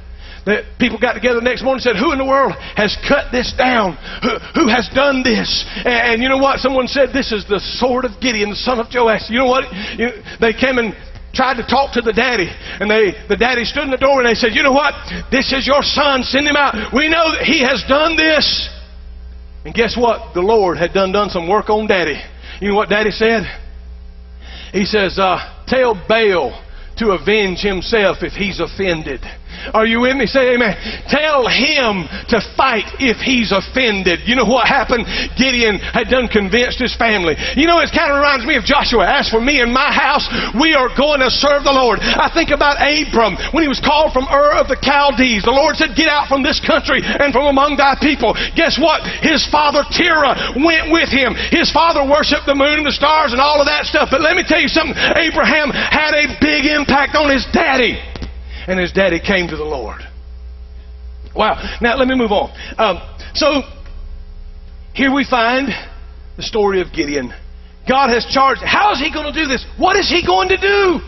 The 0.45 0.65
people 0.79 0.99
got 0.99 1.13
together 1.13 1.41
the 1.41 1.45
next 1.45 1.63
morning 1.63 1.85
and 1.85 1.93
said, 1.93 2.01
Who 2.01 2.13
in 2.13 2.19
the 2.19 2.25
world 2.25 2.57
has 2.75 2.97
cut 3.05 3.31
this 3.31 3.53
down? 3.53 3.99
Who, 4.23 4.65
who 4.65 4.67
has 4.69 4.89
done 4.95 5.23
this? 5.23 5.45
And, 5.85 6.17
and, 6.17 6.23
you 6.23 6.29
know 6.29 6.39
what? 6.39 6.61
Someone 6.61 6.89
said, 6.89 7.13
This 7.13 7.33
is 7.33 7.45
the 7.45 7.61
sword 7.61 8.07
of 8.07 8.17
Gideon, 8.21 8.51
the 8.51 8.57
son 8.57 8.81
of 8.81 8.89
Joash. 8.89 9.29
You 9.29 9.45
know 9.45 9.51
what? 9.51 9.69
You, 9.99 10.09
they 10.41 10.55
came 10.57 10.79
and 10.79 10.97
tried 11.35 11.61
to 11.61 11.67
talk 11.69 11.93
to 11.95 12.01
the 12.01 12.17
daddy. 12.17 12.49
And 12.81 12.89
they, 12.89 13.13
the 13.29 13.37
daddy 13.37 13.65
stood 13.65 13.85
in 13.85 13.91
the 13.91 14.01
door 14.01 14.25
and 14.25 14.29
they 14.29 14.39
said, 14.39 14.57
You 14.57 14.63
know 14.63 14.73
what? 14.73 14.95
This 15.31 15.53
is 15.53 15.67
your 15.67 15.83
son. 15.83 16.23
Send 16.25 16.49
him 16.49 16.57
out. 16.57 16.97
We 16.97 17.13
know 17.13 17.37
that 17.37 17.45
he 17.45 17.61
has 17.61 17.85
done 17.85 18.17
this. 18.17 18.47
And 19.67 19.75
guess 19.75 19.99
what? 19.99 20.33
The 20.33 20.41
Lord 20.41 20.79
had 20.79 20.95
done 20.95 21.13
done 21.13 21.29
some 21.29 21.49
work 21.49 21.69
on 21.69 21.87
daddy. 21.87 22.17
You 22.61 22.71
know 22.71 22.77
what 22.77 22.89
Daddy 22.89 23.11
said? 23.11 23.45
He 24.73 24.85
says, 24.85 25.19
uh, 25.19 25.39
tell 25.67 25.95
Baal 26.09 26.65
to 26.99 27.11
avenge 27.13 27.61
himself 27.61 28.19
if 28.23 28.33
he's 28.33 28.61
offended. 28.61 29.21
Are 29.75 29.87
you 29.87 30.01
with 30.01 30.17
me? 30.17 30.27
Say 30.27 30.55
amen. 30.55 30.77
Tell 31.09 31.47
him 31.47 32.09
to 32.29 32.39
fight 32.57 32.87
if 32.99 33.19
he's 33.19 33.53
offended. 33.53 34.27
You 34.27 34.37
know 34.37 34.45
what 34.45 34.69
happened? 34.69 35.07
Gideon 35.37 35.79
had 35.79 36.09
done 36.09 36.29
convinced 36.29 36.79
his 36.79 36.95
family. 36.97 37.37
You 37.57 37.67
know, 37.67 37.81
it 37.81 37.91
kind 37.93 38.11
of 38.11 38.19
reminds 38.19 38.47
me 38.47 38.57
of 38.57 38.65
Joshua. 38.65 39.07
As 39.07 39.29
for 39.29 39.41
me 39.41 39.61
and 39.61 39.73
my 39.73 39.93
house, 39.93 40.27
we 40.59 40.75
are 40.75 40.91
going 40.95 41.21
to 41.21 41.31
serve 41.31 41.65
the 41.65 41.75
Lord. 41.75 42.01
I 42.01 42.31
think 42.33 42.51
about 42.51 42.81
Abram 42.81 43.37
when 43.53 43.63
he 43.63 43.69
was 43.69 43.81
called 43.81 44.13
from 44.13 44.27
Ur 44.31 44.59
of 44.59 44.69
the 44.69 44.79
Chaldees. 44.81 45.45
The 45.45 45.55
Lord 45.55 45.77
said, 45.77 45.97
Get 45.97 46.09
out 46.09 46.29
from 46.29 46.43
this 46.43 46.61
country 46.61 47.01
and 47.03 47.33
from 47.33 47.47
among 47.47 47.77
thy 47.77 47.97
people. 48.01 48.35
Guess 48.55 48.79
what? 48.79 49.05
His 49.23 49.47
father 49.47 49.85
Terah 49.91 50.55
went 50.57 50.91
with 50.91 51.09
him. 51.09 51.35
His 51.35 51.71
father 51.71 52.05
worshiped 52.05 52.47
the 52.47 52.55
moon 52.55 52.85
and 52.85 52.87
the 52.87 52.95
stars 52.95 53.33
and 53.33 53.41
all 53.41 53.61
of 53.61 53.67
that 53.67 53.87
stuff. 53.87 54.09
But 54.11 54.21
let 54.21 54.37
me 54.37 54.45
tell 54.47 54.61
you 54.61 54.69
something. 54.69 54.97
Abraham 54.97 55.71
had 55.71 56.15
a 56.15 56.39
big 56.41 56.67
impact 56.67 57.17
on 57.17 57.31
his 57.31 57.47
daddy 57.53 57.99
and 58.69 58.79
his 58.79 58.93
daddy 58.93 59.19
came 59.19 59.49
to 59.49 59.57
the 59.57 59.65
Lord. 59.65 60.03
Wow. 61.35 61.79
Now, 61.81 61.97
let 61.97 62.07
me 62.07 62.15
move 62.15 62.31
on. 62.33 62.51
Um, 62.79 63.01
so, 63.35 63.63
here 64.95 65.13
we 65.13 65.25
find 65.25 65.69
the 66.37 66.43
story 66.43 66.81
of 66.81 66.93
Gideon. 66.93 67.33
God 67.89 68.11
has 68.11 68.27
charged. 68.27 68.61
How 68.63 68.93
is 68.93 68.99
he 68.99 69.13
going 69.13 69.33
to 69.33 69.33
do 69.33 69.49
this? 69.49 69.65
What 69.79 69.97
is 69.97 70.09
he 70.09 70.25
going 70.25 70.49
to 70.51 70.57
do? 70.57 71.01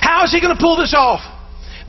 How 0.00 0.24
is 0.24 0.32
he 0.32 0.40
going 0.40 0.56
to 0.56 0.60
pull 0.60 0.76
this 0.76 0.94
off? 0.96 1.20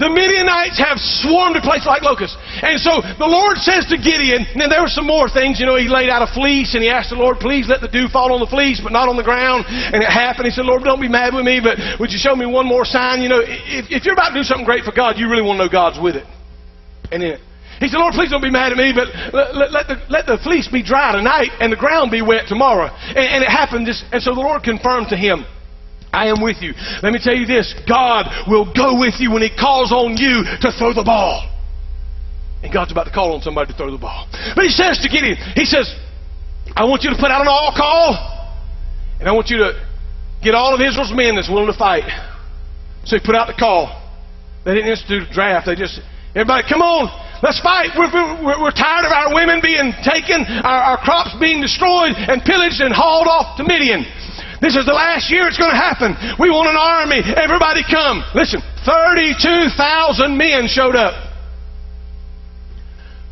The 0.02 0.10
Midianites 0.10 0.82
have 0.82 0.98
swarmed 1.22 1.54
a 1.56 1.62
place 1.62 1.86
like 1.86 2.02
locusts. 2.02 2.34
And 2.66 2.82
so 2.82 3.06
the 3.06 3.30
Lord 3.30 3.62
says 3.62 3.86
to 3.94 4.02
Gideon, 4.02 4.50
and 4.58 4.66
there 4.66 4.82
were 4.82 4.90
some 4.90 5.06
more 5.06 5.30
things, 5.30 5.62
you 5.62 5.70
know, 5.70 5.78
he 5.78 5.86
laid 5.86 6.10
out 6.10 6.26
a 6.26 6.32
fleece 6.34 6.74
and 6.74 6.82
he 6.82 6.90
asked 6.90 7.14
the 7.14 7.22
Lord, 7.22 7.38
please 7.38 7.70
let 7.70 7.86
the 7.86 7.88
dew 7.88 8.10
fall 8.10 8.34
on 8.34 8.42
the 8.42 8.50
fleece, 8.50 8.82
but 8.82 8.90
not 8.90 9.06
on 9.06 9.16
the 9.16 9.24
ground. 9.24 9.70
And 9.70 10.02
it 10.02 10.10
happened. 10.10 10.50
He 10.50 10.54
said, 10.58 10.66
Lord, 10.66 10.82
don't 10.82 11.00
be 11.00 11.12
mad 11.12 11.38
with 11.38 11.46
me, 11.46 11.62
but 11.62 11.78
would 12.02 12.10
you 12.10 12.18
show 12.18 12.34
me 12.34 12.50
one 12.50 12.66
more 12.66 12.82
sign? 12.82 13.22
You 13.22 13.30
know, 13.30 13.46
if, 13.46 13.94
if 13.94 14.02
you're 14.02 14.18
about 14.18 14.34
to 14.34 14.42
do 14.42 14.44
something 14.44 14.66
great 14.66 14.84
for 14.84 14.92
God, 14.92 15.22
you 15.22 15.30
really 15.30 15.46
want 15.46 15.62
to 15.62 15.70
know 15.70 15.72
God's 15.72 16.02
with 16.02 16.18
it. 16.18 16.26
And 17.14 17.22
then 17.22 17.38
he 17.78 17.86
said, 17.86 18.02
Lord, 18.02 18.18
please 18.18 18.30
don't 18.30 18.42
be 18.42 18.50
mad 18.50 18.74
at 18.74 18.78
me, 18.78 18.94
but 18.94 19.10
let, 19.34 19.54
let, 19.54 19.70
let, 19.70 19.86
the, 19.86 19.98
let 20.10 20.26
the 20.26 20.38
fleece 20.42 20.66
be 20.66 20.82
dry 20.82 21.14
tonight 21.14 21.50
and 21.62 21.74
the 21.74 21.78
ground 21.78 22.10
be 22.10 22.22
wet 22.22 22.46
tomorrow. 22.50 22.90
And, 22.90 23.18
and 23.18 23.44
it 23.46 23.50
happened. 23.50 23.86
Just, 23.86 24.06
and 24.10 24.22
so 24.22 24.34
the 24.34 24.42
Lord 24.42 24.62
confirmed 24.62 25.10
to 25.10 25.18
him, 25.18 25.46
I 26.14 26.28
am 26.28 26.42
with 26.42 26.62
you. 26.62 26.74
Let 27.02 27.14
me 27.14 27.20
tell 27.24 27.36
you 27.36 27.46
this 27.46 27.74
God 27.88 28.28
will 28.48 28.72
go 28.74 29.00
with 29.00 29.20
you 29.20 29.32
when 29.32 29.42
He 29.42 29.50
calls 29.50 29.92
on 29.92 30.18
you 30.18 30.44
to 30.62 30.72
throw 30.78 30.94
the 30.94 31.04
ball. 31.04 31.48
And 32.64 32.72
God's 32.72 32.92
about 32.92 33.06
to 33.06 33.12
call 33.12 33.34
on 33.34 33.42
somebody 33.42 33.72
to 33.72 33.78
throw 33.78 33.90
the 33.90 33.98
ball. 33.98 34.28
But 34.56 34.66
He 34.66 34.72
says 34.72 35.00
to 35.00 35.10
Gideon, 35.10 35.38
He 35.56 35.66
says, 35.66 35.88
I 36.76 36.86
want 36.86 37.04
you 37.04 37.10
to 37.10 37.18
put 37.18 37.32
out 37.32 37.42
an 37.42 37.48
all 37.48 37.74
call, 37.76 38.16
and 39.20 39.28
I 39.28 39.32
want 39.32 39.50
you 39.50 39.58
to 39.58 39.74
get 40.44 40.54
all 40.54 40.76
of 40.76 40.82
Israel's 40.82 41.12
men 41.14 41.36
that's 41.36 41.50
willing 41.50 41.72
to 41.72 41.78
fight. 41.78 42.06
So 43.06 43.18
He 43.18 43.24
put 43.24 43.36
out 43.36 43.48
the 43.48 43.58
call. 43.58 43.98
They 44.66 44.76
didn't 44.76 44.92
institute 44.92 45.32
a 45.32 45.34
draft. 45.34 45.66
They 45.66 45.76
just, 45.76 46.00
everybody, 46.36 46.68
come 46.70 46.84
on, 46.84 47.10
let's 47.42 47.60
fight. 47.64 47.98
We're, 47.98 48.12
we're, 48.14 48.62
we're 48.62 48.78
tired 48.78 49.08
of 49.08 49.12
our 49.12 49.34
women 49.34 49.58
being 49.64 49.90
taken, 50.06 50.46
our, 50.46 50.94
our 50.94 51.00
crops 51.02 51.34
being 51.40 51.62
destroyed 51.62 52.14
and 52.14 52.44
pillaged 52.44 52.84
and 52.84 52.94
hauled 52.94 53.28
off 53.28 53.58
to 53.58 53.64
Midian. 53.64 54.06
This 54.62 54.76
is 54.76 54.86
the 54.86 54.94
last 54.94 55.32
year 55.32 55.48
it's 55.48 55.58
going 55.58 55.72
to 55.72 55.76
happen. 55.76 56.14
We 56.38 56.52
want 56.52 56.70
an 56.70 56.78
army. 56.78 57.20
Everybody 57.36 57.82
come. 57.82 58.24
Listen, 58.36 58.62
32,000 58.86 60.38
men 60.38 60.68
showed 60.68 60.96
up. 60.96 61.34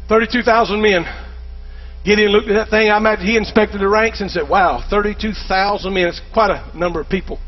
32,000 0.10 0.82
men. 0.82 1.06
Gideon 2.04 2.32
looked 2.32 2.50
at 2.50 2.54
that 2.54 2.70
thing. 2.70 2.90
I 2.90 3.16
he 3.18 3.38
inspected 3.38 3.80
the 3.80 3.88
ranks 3.88 4.22
and 4.22 4.32
said, 4.32 4.50
Wow, 4.50 4.84
32,000 4.90 5.94
men. 5.94 6.08
It's 6.08 6.22
quite 6.34 6.50
a 6.50 6.76
number 6.76 7.00
of 7.00 7.08
people. 7.08 7.40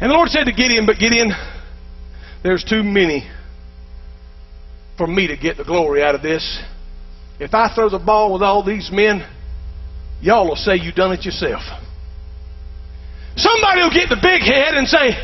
And 0.00 0.10
the 0.10 0.14
Lord 0.14 0.28
said 0.30 0.44
to 0.44 0.52
Gideon, 0.52 0.86
But 0.86 0.98
Gideon, 0.98 1.30
there's 2.42 2.64
too 2.64 2.82
many 2.82 3.30
for 4.98 5.06
me 5.06 5.28
to 5.28 5.36
get 5.36 5.56
the 5.56 5.64
glory 5.64 6.02
out 6.02 6.16
of 6.16 6.22
this. 6.22 6.62
If 7.38 7.54
I 7.54 7.72
throw 7.72 7.88
the 7.88 8.00
ball 8.00 8.32
with 8.32 8.42
all 8.42 8.64
these 8.64 8.90
men, 8.92 9.24
y'all 10.20 10.48
will 10.48 10.56
say 10.56 10.74
you 10.76 10.90
done 10.90 11.12
it 11.12 11.24
yourself. 11.24 11.62
Somebody 13.36 13.82
will 13.82 13.90
get 13.90 14.08
the 14.08 14.20
big 14.20 14.42
head 14.42 14.74
and 14.74 14.86
say, 14.88 15.16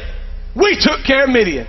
We 0.55 0.77
took 0.77 1.05
care 1.05 1.25
of 1.25 1.31
Midian. 1.31 1.66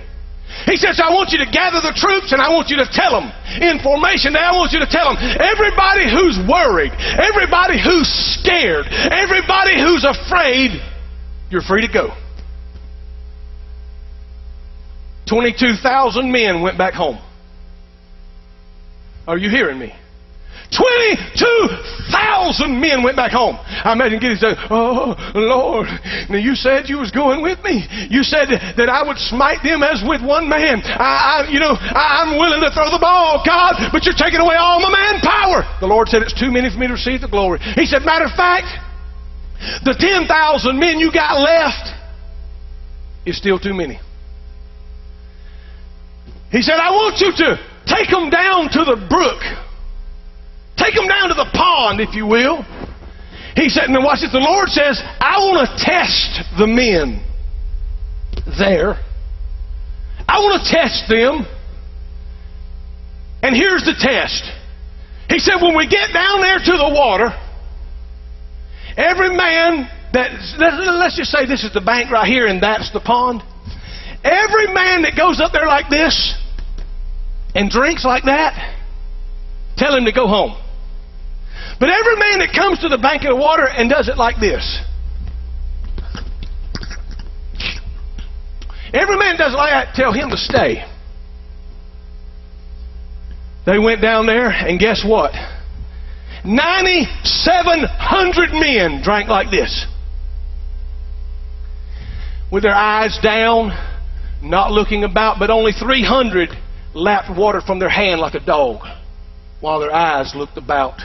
He 0.65 0.75
says, 0.75 0.99
I 0.99 1.13
want 1.13 1.31
you 1.31 1.39
to 1.39 1.49
gather 1.49 1.79
the 1.81 1.93
troops 1.95 2.33
and 2.33 2.41
I 2.41 2.49
want 2.51 2.69
you 2.69 2.77
to 2.77 2.85
tell 2.85 3.11
them 3.11 3.31
in 3.61 3.79
formation. 3.79 4.33
Now 4.33 4.53
I 4.53 4.57
want 4.57 4.73
you 4.73 4.79
to 4.79 4.85
tell 4.85 5.13
them 5.13 5.17
everybody 5.17 6.09
who's 6.09 6.37
worried, 6.37 6.91
everybody 6.91 7.81
who's 7.81 8.07
scared, 8.07 8.85
everybody 8.91 9.79
who's 9.79 10.03
afraid, 10.03 10.81
you're 11.49 11.61
free 11.61 11.87
to 11.87 11.91
go. 11.91 12.13
22,000 15.27 16.31
men 16.31 16.61
went 16.61 16.77
back 16.77 16.93
home. 16.93 17.17
Are 19.27 19.37
you 19.37 19.49
hearing 19.49 19.79
me? 19.79 19.95
22,000 20.71 22.79
men 22.79 23.03
went 23.03 23.19
back 23.19 23.35
home. 23.35 23.59
I 23.59 23.91
imagine 23.91 24.23
Gideon 24.23 24.39
said, 24.39 24.55
Oh, 24.71 25.19
Lord, 25.35 25.91
now 26.31 26.39
you 26.39 26.55
said 26.55 26.87
you 26.87 26.95
was 26.97 27.11
going 27.11 27.43
with 27.43 27.59
me. 27.59 27.83
You 28.09 28.23
said 28.23 28.47
that 28.79 28.87
I 28.87 29.03
would 29.03 29.19
smite 29.19 29.67
them 29.67 29.83
as 29.83 29.99
with 29.99 30.23
one 30.23 30.47
man. 30.47 30.79
I, 30.85 31.43
I 31.43 31.51
you 31.51 31.59
know, 31.59 31.75
I, 31.75 32.23
I'm 32.23 32.39
willing 32.39 32.63
to 32.63 32.71
throw 32.71 32.87
the 32.87 33.03
ball, 33.03 33.43
God, 33.43 33.91
but 33.91 34.07
you're 34.07 34.15
taking 34.15 34.39
away 34.39 34.55
all 34.55 34.79
my 34.79 34.87
manpower. 34.87 35.67
The 35.83 35.91
Lord 35.91 36.07
said, 36.07 36.23
It's 36.23 36.39
too 36.39 36.51
many 36.51 36.71
for 36.71 36.79
me 36.79 36.87
to 36.87 36.95
receive 36.95 37.19
the 37.19 37.27
glory. 37.27 37.59
He 37.75 37.85
said, 37.85 38.07
Matter 38.07 38.31
of 38.31 38.35
fact, 38.39 38.71
the 39.83 39.91
10,000 39.91 40.31
men 40.79 40.99
you 40.99 41.11
got 41.11 41.35
left 41.35 41.91
is 43.25 43.35
still 43.35 43.59
too 43.59 43.73
many. 43.73 43.99
He 46.49 46.61
said, 46.61 46.79
I 46.79 46.91
want 46.91 47.19
you 47.19 47.33
to 47.43 47.59
take 47.85 48.09
them 48.09 48.29
down 48.29 48.69
to 48.71 48.85
the 48.87 48.95
brook 49.11 49.43
Take 50.81 50.95
them 50.95 51.07
down 51.07 51.29
to 51.29 51.35
the 51.35 51.49
pond, 51.53 52.01
if 52.01 52.15
you 52.15 52.25
will. 52.25 52.65
He 53.55 53.69
said, 53.69 53.83
and 53.83 54.03
watch 54.03 54.21
this. 54.21 54.31
The 54.31 54.39
Lord 54.39 54.69
says, 54.69 54.99
I 55.19 55.37
want 55.39 55.67
to 55.67 55.85
test 55.85 56.41
the 56.57 56.65
men 56.65 57.21
there. 58.57 58.97
I 60.27 60.39
want 60.39 60.63
to 60.63 60.71
test 60.71 61.05
them. 61.07 61.45
And 63.43 63.55
here's 63.55 63.83
the 63.83 63.93
test. 63.93 64.43
He 65.29 65.39
said, 65.39 65.61
when 65.61 65.75
we 65.75 65.87
get 65.87 66.13
down 66.13 66.41
there 66.41 66.57
to 66.57 66.71
the 66.77 66.91
water, 66.93 67.29
every 68.97 69.35
man 69.35 69.89
that, 70.13 70.31
let's 70.97 71.17
just 71.17 71.31
say 71.31 71.45
this 71.45 71.63
is 71.63 71.73
the 71.73 71.81
bank 71.81 72.11
right 72.11 72.27
here 72.27 72.47
and 72.47 72.61
that's 72.61 72.91
the 72.91 72.99
pond. 72.99 73.41
Every 74.23 74.67
man 74.73 75.03
that 75.03 75.15
goes 75.17 75.39
up 75.39 75.51
there 75.51 75.67
like 75.67 75.89
this 75.89 76.35
and 77.55 77.69
drinks 77.69 78.05
like 78.05 78.23
that, 78.25 78.77
tell 79.77 79.95
him 79.95 80.05
to 80.05 80.11
go 80.11 80.27
home. 80.27 80.60
But 81.81 81.89
every 81.89 82.15
man 82.15 82.39
that 82.39 82.53
comes 82.53 82.79
to 82.81 82.89
the 82.89 82.99
bank 82.99 83.23
of 83.23 83.29
the 83.29 83.35
water 83.35 83.67
and 83.67 83.89
does 83.89 84.07
it 84.07 84.15
like 84.15 84.39
this, 84.39 84.79
every 88.93 89.17
man 89.17 89.35
does 89.35 89.53
it 89.53 89.57
like 89.57 89.71
that, 89.71 89.95
tell 89.95 90.13
him 90.13 90.29
to 90.29 90.37
stay. 90.37 90.85
They 93.65 93.79
went 93.79 93.99
down 93.99 94.27
there, 94.27 94.51
and 94.51 94.79
guess 94.79 95.03
what? 95.03 95.33
9,700 96.45 98.53
men 98.53 99.01
drank 99.03 99.27
like 99.27 99.49
this. 99.49 99.87
With 102.51 102.61
their 102.61 102.75
eyes 102.75 103.17
down, 103.23 103.71
not 104.43 104.71
looking 104.71 105.03
about, 105.03 105.39
but 105.39 105.49
only 105.49 105.71
300 105.71 106.49
lapped 106.93 107.35
water 107.35 107.59
from 107.59 107.79
their 107.79 107.89
hand 107.89 108.21
like 108.21 108.35
a 108.35 108.39
dog 108.39 108.85
while 109.61 109.79
their 109.79 109.93
eyes 109.93 110.33
looked 110.35 110.57
about. 110.57 111.01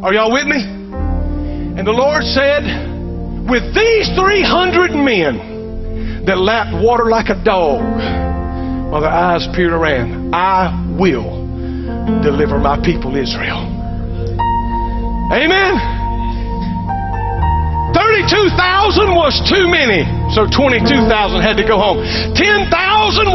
Are 0.00 0.14
y'all 0.14 0.32
with 0.32 0.46
me? 0.46 0.62
And 0.62 1.84
the 1.84 1.92
Lord 1.92 2.22
said, 2.22 2.62
with 3.50 3.74
these 3.74 4.08
300 4.14 4.92
men 4.92 6.24
that 6.24 6.38
lapped 6.38 6.72
water 6.84 7.06
like 7.06 7.30
a 7.30 7.42
dog 7.42 7.82
while 8.92 9.00
their 9.00 9.10
eyes 9.10 9.48
peered 9.56 9.72
around, 9.72 10.32
I 10.32 10.94
will 10.96 12.22
deliver 12.22 12.58
my 12.58 12.80
people 12.84 13.16
Israel. 13.16 13.58
Amen. 15.32 15.97
32,000 18.08 19.12
was 19.12 19.36
too 19.44 19.68
many, 19.68 20.00
so 20.32 20.48
22,000 20.48 21.44
had 21.44 21.60
to 21.60 21.66
go 21.66 21.76
home. 21.76 22.00
10,000 22.32 22.72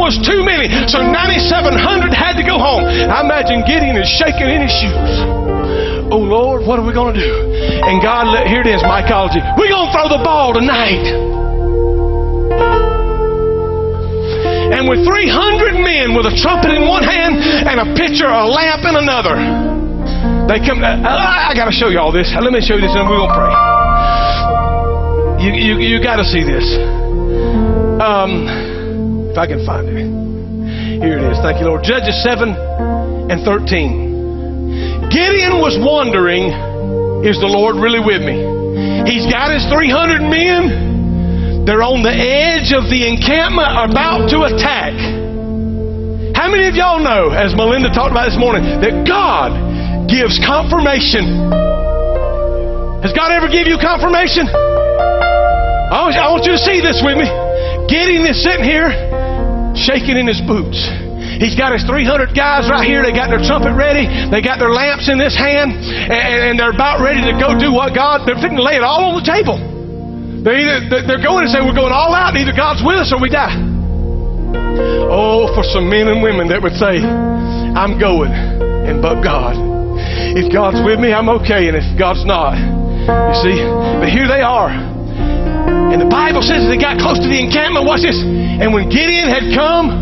was 0.02 0.18
too 0.18 0.42
many, 0.42 0.66
so 0.90 0.98
9,700 0.98 2.10
had 2.10 2.34
to 2.34 2.42
go 2.42 2.58
home. 2.58 2.82
I 2.82 3.22
imagine 3.22 3.62
Gideon 3.62 3.94
is 3.94 4.10
shaking 4.10 4.50
in 4.50 4.66
his 4.66 4.74
shoes. 4.74 5.14
Oh 6.10 6.18
Lord, 6.18 6.66
what 6.66 6.82
are 6.82 6.86
we 6.86 6.90
going 6.90 7.14
to 7.14 7.22
do? 7.22 7.34
And 7.86 8.02
God, 8.02 8.34
here 8.50 8.66
it 8.66 8.70
is, 8.70 8.82
mycology. 8.82 9.38
We're 9.54 9.70
going 9.70 9.88
to 9.88 9.94
throw 9.94 10.10
the 10.10 10.22
ball 10.26 10.52
tonight. 10.58 11.06
And 14.74 14.90
with 14.90 15.06
300 15.06 15.78
men 15.78 16.18
with 16.18 16.26
a 16.26 16.34
trumpet 16.34 16.74
in 16.74 16.90
one 16.90 17.06
hand 17.06 17.38
and 17.38 17.78
a 17.78 17.94
pitcher, 17.94 18.26
a 18.26 18.42
lamp 18.42 18.82
in 18.82 18.98
another, 18.98 19.38
they 20.50 20.58
come. 20.66 20.82
Uh, 20.82 20.98
I, 20.98 21.50
I 21.50 21.54
got 21.54 21.66
to 21.66 21.72
show 21.72 21.88
you 21.88 22.00
all 22.00 22.10
this. 22.10 22.34
Let 22.34 22.52
me 22.52 22.60
show 22.60 22.74
you 22.74 22.82
this, 22.82 22.92
and 22.92 23.08
we're 23.08 23.22
going 23.22 23.30
to 23.30 23.38
pray. 23.38 23.73
You, 25.44 25.52
you, 25.52 25.76
you 25.76 26.00
got 26.00 26.16
to 26.16 26.24
see 26.24 26.40
this. 26.40 26.64
Um, 28.00 28.48
if 29.28 29.36
I 29.36 29.44
can 29.44 29.60
find 29.68 29.84
it. 29.84 30.00
Here 31.04 31.20
it 31.20 31.24
is. 31.28 31.38
Thank 31.44 31.60
you, 31.60 31.68
Lord. 31.68 31.84
Judges 31.84 32.16
7 32.24 32.48
and 33.28 33.44
13. 33.44 35.12
Gideon 35.12 35.60
was 35.60 35.76
wondering, 35.76 36.48
is 37.28 37.36
the 37.44 37.50
Lord 37.52 37.76
really 37.76 38.00
with 38.00 38.24
me? 38.24 38.40
He's 39.04 39.28
got 39.28 39.52
his 39.52 39.68
300 39.68 40.24
men. 40.24 41.68
They're 41.68 41.84
on 41.84 42.00
the 42.00 42.16
edge 42.16 42.72
of 42.72 42.88
the 42.88 43.04
encampment, 43.04 43.68
about 43.68 44.32
to 44.32 44.48
attack. 44.48 44.96
How 46.32 46.48
many 46.48 46.72
of 46.72 46.74
y'all 46.74 47.04
know, 47.04 47.36
as 47.36 47.52
Melinda 47.52 47.92
talked 47.92 48.16
about 48.16 48.32
this 48.32 48.40
morning, 48.40 48.64
that 48.80 49.04
God 49.04 50.08
gives 50.08 50.40
confirmation? 50.40 51.52
Has 53.04 53.12
God 53.12 53.28
ever 53.28 53.52
give 53.52 53.68
you 53.68 53.76
confirmation? 53.76 54.48
I 55.92 56.08
want, 56.08 56.16
I 56.16 56.28
want 56.32 56.44
you 56.48 56.56
to 56.56 56.62
see 56.64 56.80
this 56.80 57.04
with 57.04 57.20
me. 57.20 57.28
Gideon 57.92 58.24
is 58.24 58.40
sitting 58.40 58.64
here, 58.64 58.88
shaking 59.76 60.16
in 60.16 60.24
his 60.24 60.40
boots. 60.40 60.80
He's 61.36 61.58
got 61.58 61.74
his 61.74 61.84
300 61.84 62.32
guys 62.32 62.70
right 62.70 62.86
here. 62.86 63.02
They 63.02 63.12
got 63.12 63.28
their 63.28 63.42
trumpet 63.42 63.74
ready. 63.74 64.06
They 64.06 64.40
got 64.40 64.62
their 64.62 64.70
lamps 64.70 65.10
in 65.10 65.18
this 65.18 65.34
hand, 65.34 65.76
and, 65.76 66.12
and 66.12 66.54
they're 66.56 66.72
about 66.72 67.02
ready 67.02 67.20
to 67.26 67.34
go 67.36 67.58
do 67.58 67.74
what 67.74 67.92
God. 67.92 68.22
They're 68.24 68.38
fixing 68.38 68.56
to 68.56 68.64
lay 68.64 68.78
it 68.78 68.86
all 68.86 69.12
on 69.12 69.18
the 69.18 69.26
table. 69.26 69.58
They're 70.40 70.56
either 70.56 71.04
they're 71.08 71.24
going 71.24 71.44
to 71.44 71.50
say 71.50 71.58
we're 71.60 71.76
going 71.76 71.92
all 71.92 72.14
out, 72.14 72.36
either 72.36 72.54
God's 72.54 72.84
with 72.84 73.00
us 73.00 73.10
or 73.12 73.18
we 73.18 73.32
die. 73.32 73.56
Oh, 75.10 75.50
for 75.56 75.64
some 75.64 75.88
men 75.90 76.06
and 76.06 76.22
women 76.22 76.48
that 76.48 76.62
would 76.62 76.76
say, 76.76 77.02
"I'm 77.02 77.98
going," 77.98 78.30
and 78.30 79.02
but 79.02 79.20
God. 79.20 79.56
If 80.36 80.52
God's 80.52 80.84
with 80.84 81.00
me, 81.00 81.12
I'm 81.12 81.28
okay, 81.42 81.66
and 81.68 81.76
if 81.76 81.86
God's 81.98 82.24
not, 82.24 82.54
you 82.56 83.36
see. 83.42 83.58
But 83.98 84.08
here 84.08 84.28
they 84.28 84.40
are. 84.40 84.93
And 85.94 86.02
the 86.02 86.10
Bible 86.10 86.42
says 86.42 86.66
they 86.66 86.74
got 86.74 86.98
close 86.98 87.22
to 87.22 87.30
the 87.30 87.38
encampment. 87.38 87.86
Watch 87.86 88.02
this. 88.02 88.18
And 88.18 88.74
when 88.74 88.90
Gideon 88.90 89.30
had 89.30 89.54
come, 89.54 89.94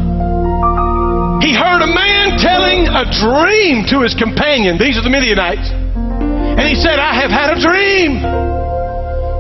he 1.44 1.52
heard 1.52 1.85
a 1.85 1.90
man 1.92 2.40
telling 2.40 2.88
a 2.88 3.05
dream 3.12 3.85
to 3.92 4.00
his 4.00 4.16
companion. 4.16 4.81
These 4.81 4.96
are 4.96 5.05
the 5.05 5.12
Midianites. 5.12 5.68
And 5.68 6.64
he 6.64 6.81
said, 6.81 6.96
I 6.96 7.12
have 7.12 7.28
had 7.28 7.52
a 7.52 7.59
dream. 7.61 8.24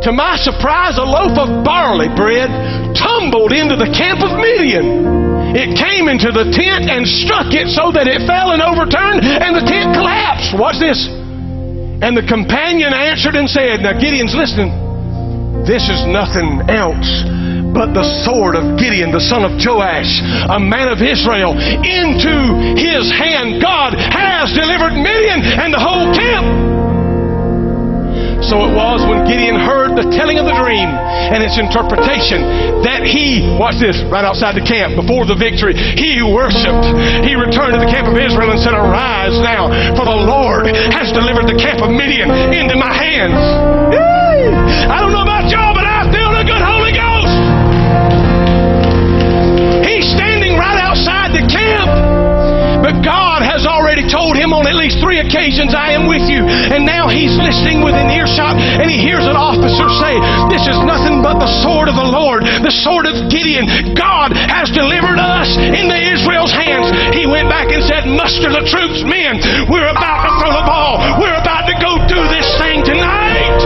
To 0.04 0.12
my 0.12 0.36
surprise, 0.36 1.00
a 1.00 1.08
loaf 1.08 1.40
of 1.40 1.64
barley 1.64 2.12
bread 2.12 2.52
tumbled 3.00 3.56
into 3.56 3.80
the 3.80 3.88
camp 3.88 4.20
of 4.20 4.36
Midian. 4.36 5.56
It 5.56 5.72
came 5.80 6.04
into 6.12 6.36
the 6.36 6.52
tent 6.52 6.92
and 6.92 7.08
struck 7.08 7.48
it 7.56 7.72
so 7.72 7.96
that 7.96 8.04
it 8.04 8.28
fell 8.28 8.52
and 8.52 8.60
overturned, 8.60 9.24
and 9.24 9.56
the 9.56 9.64
tent 9.64 9.96
collapsed. 9.96 10.52
Watch 10.52 10.76
this. 10.76 11.00
And 12.04 12.12
the 12.12 12.28
companion 12.28 12.92
answered 12.92 13.40
and 13.40 13.48
said, 13.48 13.80
Now 13.80 13.96
Gideon's 13.96 14.36
listening. 14.36 14.81
This 15.62 15.86
is 15.86 16.02
nothing 16.10 16.66
else 16.66 17.22
but 17.70 17.94
the 17.94 18.04
sword 18.26 18.58
of 18.58 18.76
Gideon, 18.76 19.14
the 19.14 19.22
son 19.22 19.46
of 19.46 19.56
Joash, 19.56 20.20
a 20.50 20.60
man 20.60 20.90
of 20.90 21.00
Israel. 21.00 21.54
Into 21.56 22.34
his 22.76 23.08
hand 23.14 23.62
God 23.62 23.94
has 23.94 24.52
delivered 24.52 24.98
Midian 24.98 25.40
and 25.40 25.72
the 25.72 25.78
whole 25.78 26.10
camp. 26.12 26.72
So 28.42 28.58
it 28.66 28.74
was 28.74 29.06
when 29.06 29.24
Gideon 29.24 29.54
heard 29.54 29.94
the 29.94 30.10
telling 30.12 30.36
of 30.36 30.44
the 30.44 30.58
dream 30.60 30.90
and 30.90 31.40
its 31.40 31.56
interpretation 31.56 32.82
that 32.82 33.06
he, 33.06 33.46
watch 33.56 33.78
this, 33.78 34.02
right 34.10 34.26
outside 34.26 34.58
the 34.58 34.66
camp 34.66 34.98
before 34.98 35.24
the 35.24 35.38
victory, 35.38 35.72
he 35.72 36.20
worshiped. 36.20 36.84
He 37.22 37.38
returned 37.38 37.78
to 37.78 37.80
the 37.80 37.88
camp 37.88 38.10
of 38.10 38.18
Israel 38.18 38.50
and 38.50 38.58
said, 38.58 38.74
Arise 38.74 39.38
now, 39.40 39.70
for 39.94 40.04
the 40.04 40.18
Lord 40.26 40.68
has 40.92 41.14
delivered 41.14 41.46
the 41.48 41.56
camp 41.56 41.80
of 41.80 41.94
Midian 41.94 42.28
into 42.52 42.74
my 42.76 42.92
hands. 42.92 43.40
I 44.92 45.00
don't 45.00 45.14
know 45.14 45.31
But 52.92 53.00
God 53.00 53.40
has 53.40 53.64
already 53.64 54.04
told 54.04 54.36
him 54.36 54.52
on 54.52 54.68
at 54.68 54.76
least 54.76 55.00
three 55.00 55.16
occasions, 55.16 55.72
I 55.72 55.96
am 55.96 56.04
with 56.12 56.28
you. 56.28 56.44
And 56.44 56.84
now 56.84 57.08
he's 57.08 57.32
listening 57.40 57.80
within 57.80 58.12
earshot 58.12 58.52
and 58.52 58.84
he 58.84 59.00
hears 59.00 59.24
an 59.24 59.32
officer 59.32 59.88
say, 59.96 60.20
This 60.52 60.68
is 60.68 60.76
nothing 60.84 61.24
but 61.24 61.40
the 61.40 61.48
sword 61.64 61.88
of 61.88 61.96
the 61.96 62.04
Lord, 62.04 62.44
the 62.44 62.74
sword 62.84 63.08
of 63.08 63.32
Gideon. 63.32 63.96
God 63.96 64.36
has 64.36 64.68
delivered 64.68 65.16
us 65.16 65.48
into 65.56 65.96
Israel's 65.96 66.52
hands. 66.52 66.92
He 67.16 67.24
went 67.24 67.48
back 67.48 67.72
and 67.72 67.80
said, 67.80 68.04
Muster 68.04 68.52
the 68.52 68.68
troops, 68.68 69.00
men. 69.08 69.40
We're 69.72 69.88
about 69.88 70.28
to 70.28 70.30
throw 70.44 70.52
the 70.52 70.66
ball. 70.68 71.00
We're 71.16 71.40
about 71.40 71.64
to 71.72 71.76
go 71.80 71.96
do 72.12 72.20
this 72.28 72.44
thing 72.60 72.84
tonight. 72.84 73.56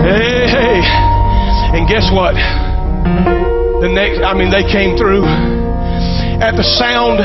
Hey, 0.00 0.48
hey. 0.48 0.76
And 1.76 1.84
guess 1.84 2.08
what? 2.08 2.40
The 3.84 3.92
next, 3.92 4.24
I 4.24 4.32
mean, 4.32 4.48
they 4.48 4.64
came 4.64 4.96
through 4.96 5.65
at 6.42 6.56
the 6.56 6.64
sound 6.64 7.20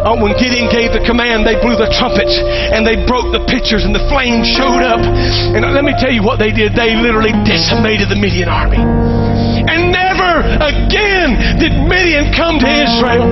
uh, 0.00 0.16
when 0.16 0.32
Gideon 0.40 0.72
gave 0.72 0.96
the 0.96 1.04
command, 1.04 1.44
they 1.44 1.60
blew 1.60 1.76
the 1.76 1.92
trumpets 1.92 2.32
and 2.32 2.88
they 2.88 3.04
broke 3.04 3.28
the 3.36 3.44
pitchers 3.44 3.84
and 3.84 3.92
the 3.92 4.00
flames 4.08 4.48
showed 4.48 4.80
up. 4.80 5.00
And 5.00 5.60
let 5.60 5.84
me 5.84 5.92
tell 6.00 6.08
you 6.08 6.24
what 6.24 6.40
they 6.40 6.48
did. 6.56 6.72
They 6.72 6.96
literally 6.96 7.36
decimated 7.44 8.08
the 8.08 8.16
Midian 8.16 8.48
army. 8.48 8.80
And 8.80 9.92
never 9.92 10.40
again 10.56 11.60
did 11.60 11.76
Midian 11.84 12.32
come 12.32 12.56
to 12.64 12.68
Israel. 12.68 13.28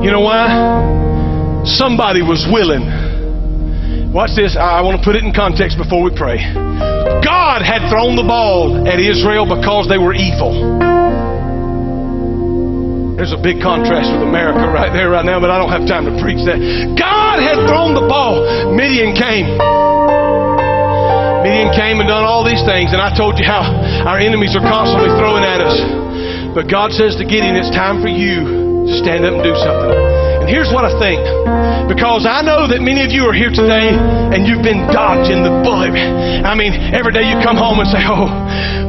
You 0.00 0.08
know 0.08 0.24
why? 0.24 1.68
Somebody 1.68 2.24
was 2.24 2.48
willing. 2.48 2.88
Watch 4.16 4.32
this. 4.32 4.56
I 4.56 4.80
want 4.80 4.96
to 4.96 5.04
put 5.04 5.16
it 5.16 5.22
in 5.22 5.36
context 5.36 5.76
before 5.76 6.00
we 6.02 6.16
pray. 6.16 6.40
God 7.20 7.60
had 7.60 7.92
thrown 7.92 8.16
the 8.16 8.24
ball 8.24 8.88
at 8.88 8.98
Israel 8.98 9.44
because 9.44 9.86
they 9.86 9.98
were 9.98 10.16
evil. 10.16 10.99
There's 13.20 13.36
a 13.36 13.44
big 13.44 13.60
contrast 13.60 14.08
with 14.16 14.24
America 14.24 14.64
right 14.72 14.88
there, 14.96 15.12
right 15.12 15.28
now, 15.28 15.36
but 15.44 15.52
I 15.52 15.60
don't 15.60 15.68
have 15.68 15.84
time 15.84 16.08
to 16.08 16.14
preach 16.24 16.40
that. 16.48 16.56
God 16.96 17.36
had 17.36 17.68
thrown 17.68 17.92
the 17.92 18.08
ball. 18.08 18.72
Midian 18.72 19.12
came. 19.12 19.60
Midian 21.44 21.68
came 21.76 22.00
and 22.00 22.08
done 22.08 22.24
all 22.24 22.40
these 22.48 22.64
things, 22.64 22.96
and 22.96 23.00
I 23.04 23.12
told 23.12 23.36
you 23.36 23.44
how 23.44 23.60
our 24.08 24.16
enemies 24.16 24.56
are 24.56 24.64
constantly 24.64 25.12
throwing 25.20 25.44
at 25.44 25.60
us. 25.60 25.76
But 26.56 26.72
God 26.72 26.96
says 26.96 27.12
to 27.20 27.28
Gideon, 27.28 27.60
it's 27.60 27.68
time 27.76 28.00
for 28.00 28.08
you 28.08 28.88
to 28.88 28.94
stand 29.04 29.28
up 29.28 29.36
and 29.36 29.44
do 29.44 29.52
something. 29.52 30.00
And 30.40 30.48
here's 30.48 30.72
what 30.72 30.88
I 30.88 30.96
think. 30.96 31.20
Because 31.92 32.24
I 32.24 32.40
know 32.40 32.72
that 32.72 32.80
many 32.80 33.04
of 33.04 33.12
you 33.12 33.28
are 33.28 33.36
here 33.36 33.52
today 33.52 33.92
and 34.32 34.48
you've 34.48 34.64
been 34.64 34.88
dodging 34.88 35.44
the 35.44 35.60
bullet. 35.60 35.92
I 35.92 36.56
mean, 36.56 36.72
every 36.96 37.12
day 37.12 37.28
you 37.28 37.36
come 37.44 37.60
home 37.60 37.84
and 37.84 37.88
say, 37.92 38.00
Oh, 38.00 38.32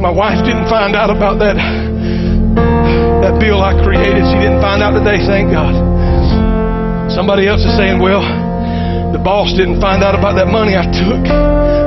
my 0.00 0.08
wife 0.08 0.40
didn't 0.40 0.72
find 0.72 0.96
out 0.96 1.12
about 1.12 1.36
that 1.44 1.81
that 3.22 3.38
bill 3.38 3.62
I 3.62 3.72
created. 3.78 4.26
She 4.26 4.38
didn't 4.42 4.60
find 4.60 4.82
out 4.82 4.98
today, 4.98 5.22
thank 5.22 5.54
God. 5.54 5.72
Somebody 7.14 7.46
else 7.46 7.62
is 7.62 7.70
saying, 7.78 8.02
well, 8.02 8.20
the 9.14 9.22
boss 9.22 9.54
didn't 9.54 9.80
find 9.80 10.02
out 10.02 10.18
about 10.18 10.34
that 10.40 10.50
money 10.50 10.74
I 10.74 10.82
took. 10.90 11.22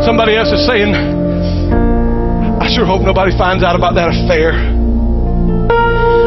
Somebody 0.08 0.38
else 0.40 0.54
is 0.56 0.64
saying, 0.64 0.96
I 0.96 2.72
sure 2.72 2.86
hope 2.86 3.02
nobody 3.02 3.36
finds 3.36 3.64
out 3.64 3.76
about 3.76 4.00
that 4.00 4.14
affair. 4.14 4.56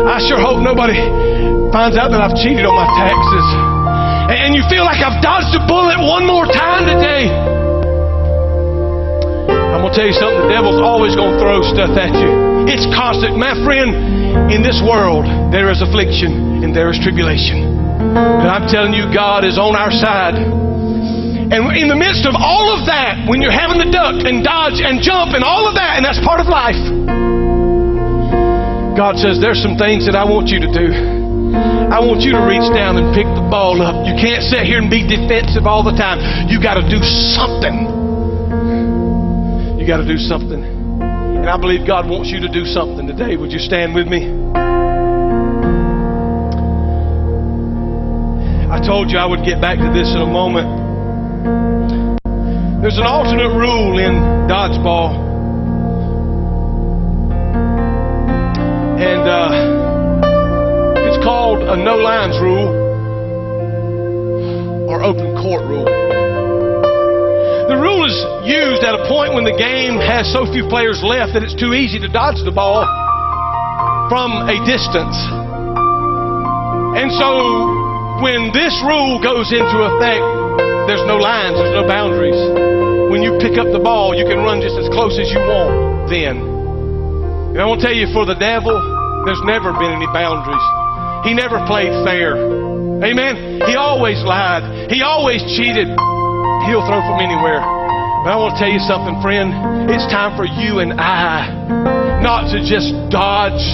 I 0.08 0.18
sure 0.26 0.40
hope 0.40 0.60
nobody 0.60 0.98
finds 1.70 1.96
out 1.96 2.10
that 2.10 2.20
I've 2.20 2.36
cheated 2.36 2.66
on 2.66 2.74
my 2.74 2.88
taxes. 2.98 3.46
And 4.34 4.52
you 4.56 4.66
feel 4.68 4.84
like 4.84 5.00
I've 5.00 5.22
dodged 5.22 5.54
a 5.56 5.62
bullet 5.64 6.00
one 6.00 6.26
more 6.26 6.44
time 6.44 6.84
today. 6.84 7.30
I'm 9.52 9.80
going 9.80 9.92
to 9.92 9.96
tell 9.96 10.08
you 10.08 10.16
something. 10.16 10.48
The 10.48 10.52
devil's 10.52 10.82
always 10.82 11.14
going 11.14 11.32
to 11.32 11.40
throw 11.40 11.62
stuff 11.62 11.96
at 11.96 12.12
you. 12.18 12.47
It's 12.68 12.84
constant. 12.92 13.40
My 13.40 13.56
friend, 13.64 14.52
in 14.52 14.60
this 14.60 14.84
world 14.84 15.24
there 15.48 15.72
is 15.72 15.80
affliction 15.80 16.60
and 16.60 16.76
there 16.76 16.92
is 16.92 17.00
tribulation. 17.00 17.64
But 18.14 18.46
I'm 18.46 18.68
telling 18.68 18.92
you, 18.92 19.08
God 19.08 19.44
is 19.44 19.56
on 19.56 19.74
our 19.74 19.90
side. 19.90 20.36
And 20.36 21.64
in 21.72 21.88
the 21.88 21.96
midst 21.96 22.28
of 22.28 22.36
all 22.36 22.76
of 22.76 22.84
that, 22.84 23.24
when 23.24 23.40
you're 23.40 23.54
having 23.54 23.80
to 23.80 23.88
duck 23.88 24.20
and 24.20 24.44
dodge 24.44 24.84
and 24.84 25.00
jump 25.00 25.32
and 25.32 25.40
all 25.40 25.64
of 25.64 25.80
that, 25.80 25.96
and 25.96 26.04
that's 26.04 26.20
part 26.20 26.44
of 26.44 26.46
life, 26.46 26.76
God 28.94 29.16
says, 29.16 29.40
There's 29.40 29.64
some 29.64 29.80
things 29.80 30.04
that 30.04 30.14
I 30.14 30.28
want 30.28 30.52
you 30.52 30.60
to 30.60 30.68
do. 30.68 30.92
I 31.88 32.04
want 32.04 32.20
you 32.20 32.36
to 32.36 32.44
reach 32.44 32.68
down 32.76 33.00
and 33.00 33.16
pick 33.16 33.24
the 33.24 33.48
ball 33.48 33.80
up. 33.80 34.04
You 34.04 34.12
can't 34.20 34.44
sit 34.44 34.68
here 34.68 34.76
and 34.76 34.92
be 34.92 35.08
defensive 35.08 35.64
all 35.64 35.80
the 35.80 35.96
time. 35.96 36.20
You 36.52 36.60
got 36.60 36.76
to 36.76 36.84
do 36.84 37.00
something. 37.00 37.88
You 39.80 39.86
got 39.88 40.04
to 40.04 40.06
do 40.06 40.20
something. 40.20 40.77
And 41.38 41.48
I 41.48 41.56
believe 41.56 41.86
God 41.86 42.08
wants 42.10 42.30
you 42.30 42.40
to 42.40 42.48
do 42.48 42.64
something 42.64 43.06
today. 43.06 43.36
Would 43.36 43.52
you 43.52 43.58
stand 43.58 43.94
with 43.94 44.06
me? 44.06 44.28
I 48.68 48.80
told 48.84 49.10
you 49.10 49.18
I 49.18 49.26
would 49.26 49.44
get 49.44 49.60
back 49.60 49.78
to 49.78 49.90
this 49.94 50.14
in 50.14 50.20
a 50.20 50.26
moment. 50.26 50.68
There's 52.82 52.98
an 52.98 53.06
alternate 53.06 53.54
rule 53.56 53.98
in 53.98 54.14
dodgeball. 54.46 55.16
And 59.00 59.28
uh, 59.28 59.50
it's 61.08 61.24
called 61.24 61.62
a 61.62 61.76
no 61.76 61.96
lines 61.96 62.38
rule 62.40 62.68
or 64.88 65.02
open 65.02 65.34
court 65.36 65.62
rule. 65.64 66.07
Rule 67.88 68.04
is 68.04 68.20
used 68.44 68.84
at 68.84 68.92
a 68.92 69.08
point 69.08 69.32
when 69.32 69.48
the 69.48 69.56
game 69.56 69.96
has 69.96 70.28
so 70.28 70.44
few 70.52 70.68
players 70.68 71.00
left 71.00 71.32
that 71.32 71.40
it's 71.40 71.56
too 71.56 71.72
easy 71.72 71.96
to 71.96 72.08
dodge 72.12 72.36
the 72.44 72.52
ball 72.52 72.84
from 74.12 74.44
a 74.44 74.60
distance. 74.68 75.16
And 77.00 77.08
so 77.16 77.32
when 78.20 78.52
this 78.52 78.76
rule 78.84 79.16
goes 79.24 79.48
into 79.56 79.88
effect, 79.88 80.20
there's 80.84 81.00
no 81.08 81.16
lines, 81.16 81.56
there's 81.56 81.72
no 81.72 81.88
boundaries. 81.88 82.36
When 83.08 83.24
you 83.24 83.40
pick 83.40 83.56
up 83.56 83.72
the 83.72 83.80
ball, 83.80 84.12
you 84.12 84.28
can 84.28 84.44
run 84.44 84.60
just 84.60 84.76
as 84.76 84.92
close 84.92 85.16
as 85.16 85.32
you 85.32 85.40
want 85.48 86.12
then. 86.12 86.44
And 86.44 87.56
I 87.56 87.64
want 87.64 87.80
to 87.80 87.88
tell 87.88 87.96
you, 87.96 88.12
for 88.12 88.28
the 88.28 88.36
devil, 88.36 88.76
there's 89.24 89.40
never 89.48 89.72
been 89.72 89.96
any 89.96 90.08
boundaries. 90.12 90.66
He 91.24 91.32
never 91.32 91.56
played 91.64 91.96
fair. 92.04 92.36
Amen. 93.00 93.64
He 93.64 93.80
always 93.80 94.20
lied. 94.28 94.92
He 94.92 95.00
always 95.00 95.40
cheated. 95.56 95.88
He'll 96.68 96.84
throw 96.84 97.00
from 97.00 97.24
anywhere. 97.24 97.77
I 98.28 98.36
want 98.36 98.54
to 98.54 98.58
tell 98.60 98.68
you 98.68 98.76
something, 98.84 99.16
friend. 99.24 99.88
It's 99.88 100.04
time 100.12 100.36
for 100.36 100.44
you 100.44 100.84
and 100.84 101.00
I 101.00 101.48
not 102.20 102.52
to 102.52 102.60
just 102.60 102.92
dodge 103.08 103.64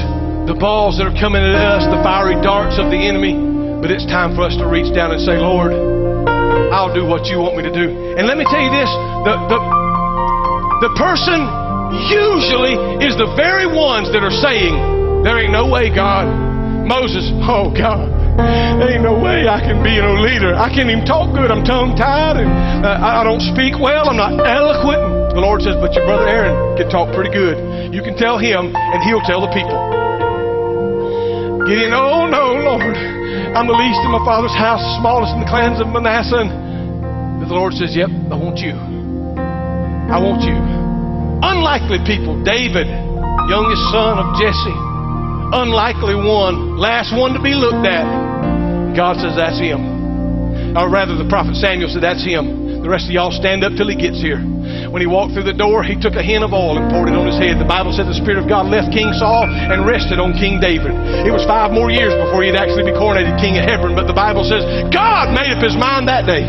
the 0.47 0.55
balls 0.55 1.03
that 1.03 1.11
are 1.11 1.19
coming 1.19 1.43
at 1.43 1.59
us, 1.59 1.83
the 1.91 1.99
fiery 2.07 2.39
darts 2.39 2.79
of 2.79 2.87
the 2.87 3.01
enemy, 3.03 3.35
but 3.83 3.91
it's 3.91 4.07
time 4.07 4.39
for 4.39 4.47
us 4.47 4.55
to 4.63 4.71
reach 4.71 4.95
down 4.95 5.11
and 5.11 5.19
say, 5.19 5.43
Lord, 5.43 5.75
I'll 6.71 6.95
do 6.95 7.03
what 7.03 7.27
you 7.27 7.43
want 7.43 7.59
me 7.59 7.67
to 7.67 7.75
do. 7.75 8.15
And 8.15 8.31
let 8.31 8.39
me 8.39 8.47
tell 8.47 8.63
you 8.63 8.71
this 8.71 8.87
the, 9.27 9.35
the, 9.51 9.59
the 10.87 10.93
person 11.03 11.43
usually 12.15 12.79
is 13.03 13.19
the 13.19 13.35
very 13.35 13.67
ones 13.67 14.15
that 14.15 14.23
are 14.23 14.39
saying, 14.39 15.27
There 15.27 15.35
ain't 15.35 15.51
no 15.51 15.67
way, 15.67 15.91
God. 15.91 16.31
Moses, 16.87 17.27
oh 17.43 17.75
God, 17.75 18.07
there 18.37 18.91
ain't 18.91 19.03
no 19.03 19.15
way 19.15 19.47
I 19.47 19.63
can 19.63 19.83
be 19.83 19.97
no 20.03 20.19
leader. 20.19 20.55
I 20.55 20.69
can't 20.73 20.91
even 20.91 21.07
talk 21.07 21.31
good. 21.35 21.51
I'm 21.51 21.63
tongue 21.63 21.95
tied 21.95 22.37
and 22.43 22.51
uh, 22.83 22.99
I 22.99 23.23
don't 23.23 23.43
speak 23.55 23.79
well. 23.79 24.11
I'm 24.11 24.19
not 24.19 24.35
eloquent. 24.43 25.35
The 25.35 25.43
Lord 25.43 25.63
says, 25.63 25.79
but 25.79 25.95
your 25.95 26.07
brother 26.07 26.27
Aaron 26.27 26.55
can 26.79 26.91
talk 26.91 27.15
pretty 27.15 27.31
good. 27.31 27.59
You 27.95 28.03
can 28.03 28.19
tell 28.19 28.39
him 28.39 28.75
and 28.75 28.99
he'll 29.07 29.23
tell 29.23 29.43
the 29.43 29.53
people. 29.55 29.79
Gideon, 31.67 31.95
oh 31.95 32.27
no, 32.27 32.59
Lord. 32.61 32.95
I'm 33.55 33.71
the 33.71 33.79
least 33.79 34.03
in 34.03 34.11
my 34.11 34.23
father's 34.27 34.55
house, 34.55 34.83
smallest 34.99 35.33
in 35.39 35.41
the 35.41 35.51
clans 35.51 35.79
of 35.79 35.87
Manasseh. 35.87 36.43
And 36.43 37.47
the 37.47 37.55
Lord 37.55 37.73
says, 37.75 37.95
Yep, 37.95 38.11
I 38.31 38.37
want 38.37 38.59
you. 38.59 38.75
I 38.75 40.19
want 40.19 40.43
you. 40.43 40.59
Unlikely 41.41 42.03
people, 42.03 42.35
David, 42.43 42.91
youngest 43.47 43.83
son 43.95 44.19
of 44.19 44.35
Jesse, 44.37 44.79
unlikely 45.55 46.15
one, 46.19 46.77
last 46.77 47.15
one 47.15 47.33
to 47.33 47.41
be 47.41 47.55
looked 47.55 47.87
at. 47.87 48.24
God 48.97 49.21
says, 49.21 49.37
That's 49.37 49.59
him. 49.59 50.75
Or 50.79 50.91
rather, 50.91 51.15
the 51.19 51.29
prophet 51.29 51.55
Samuel 51.59 51.91
said, 51.91 52.03
That's 52.03 52.25
him. 52.25 52.83
The 52.83 52.91
rest 52.91 53.07
of 53.09 53.13
y'all 53.13 53.33
stand 53.33 53.65
up 53.65 53.73
till 53.75 53.89
he 53.89 53.97
gets 53.97 54.21
here. 54.21 54.39
When 54.93 55.01
he 55.01 55.09
walked 55.09 55.33
through 55.33 55.49
the 55.49 55.57
door, 55.57 55.83
he 55.83 55.97
took 55.97 56.15
a 56.15 56.23
hin 56.23 56.45
of 56.45 56.53
oil 56.53 56.77
and 56.77 56.93
poured 56.93 57.09
it 57.09 57.17
on 57.17 57.25
his 57.25 57.41
head. 57.41 57.57
The 57.57 57.67
Bible 57.67 57.97
said 57.97 58.05
the 58.05 58.15
Spirit 58.15 58.45
of 58.45 58.47
God 58.47 58.69
left 58.69 58.93
King 58.93 59.11
Saul 59.17 59.49
and 59.49 59.89
rested 59.89 60.21
on 60.21 60.37
King 60.37 60.61
David. 60.61 60.93
It 61.25 61.33
was 61.33 61.49
five 61.49 61.73
more 61.73 61.89
years 61.89 62.13
before 62.13 62.45
he'd 62.45 62.61
actually 62.61 62.85
be 62.85 62.93
coronated 62.93 63.41
king 63.41 63.57
of 63.57 63.65
Hebron, 63.65 63.97
but 63.97 64.07
the 64.07 64.15
Bible 64.15 64.45
says 64.45 64.63
God 64.93 65.33
made 65.33 65.51
up 65.51 65.65
his 65.65 65.75
mind 65.75 66.07
that 66.13 66.29
day. 66.29 66.45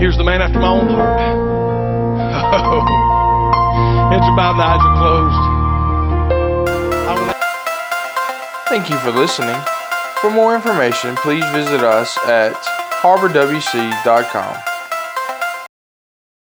Here's 0.00 0.16
the 0.16 0.24
man 0.24 0.40
after 0.40 0.58
my 0.58 0.72
own 0.72 0.88
heart. 0.88 1.20
Are 4.20 4.36
bowed 4.36 4.52
and 4.52 4.62
eyes 4.62 4.80
are 4.80 4.96
closed. 4.96 5.60
Thank 8.68 8.88
you 8.88 8.98
for 8.98 9.10
listening. 9.10 9.79
For 10.20 10.30
more 10.30 10.54
information, 10.54 11.16
please 11.16 11.44
visit 11.50 11.80
us 11.80 12.18
at 12.26 12.52
harborwc.com. 13.02 14.69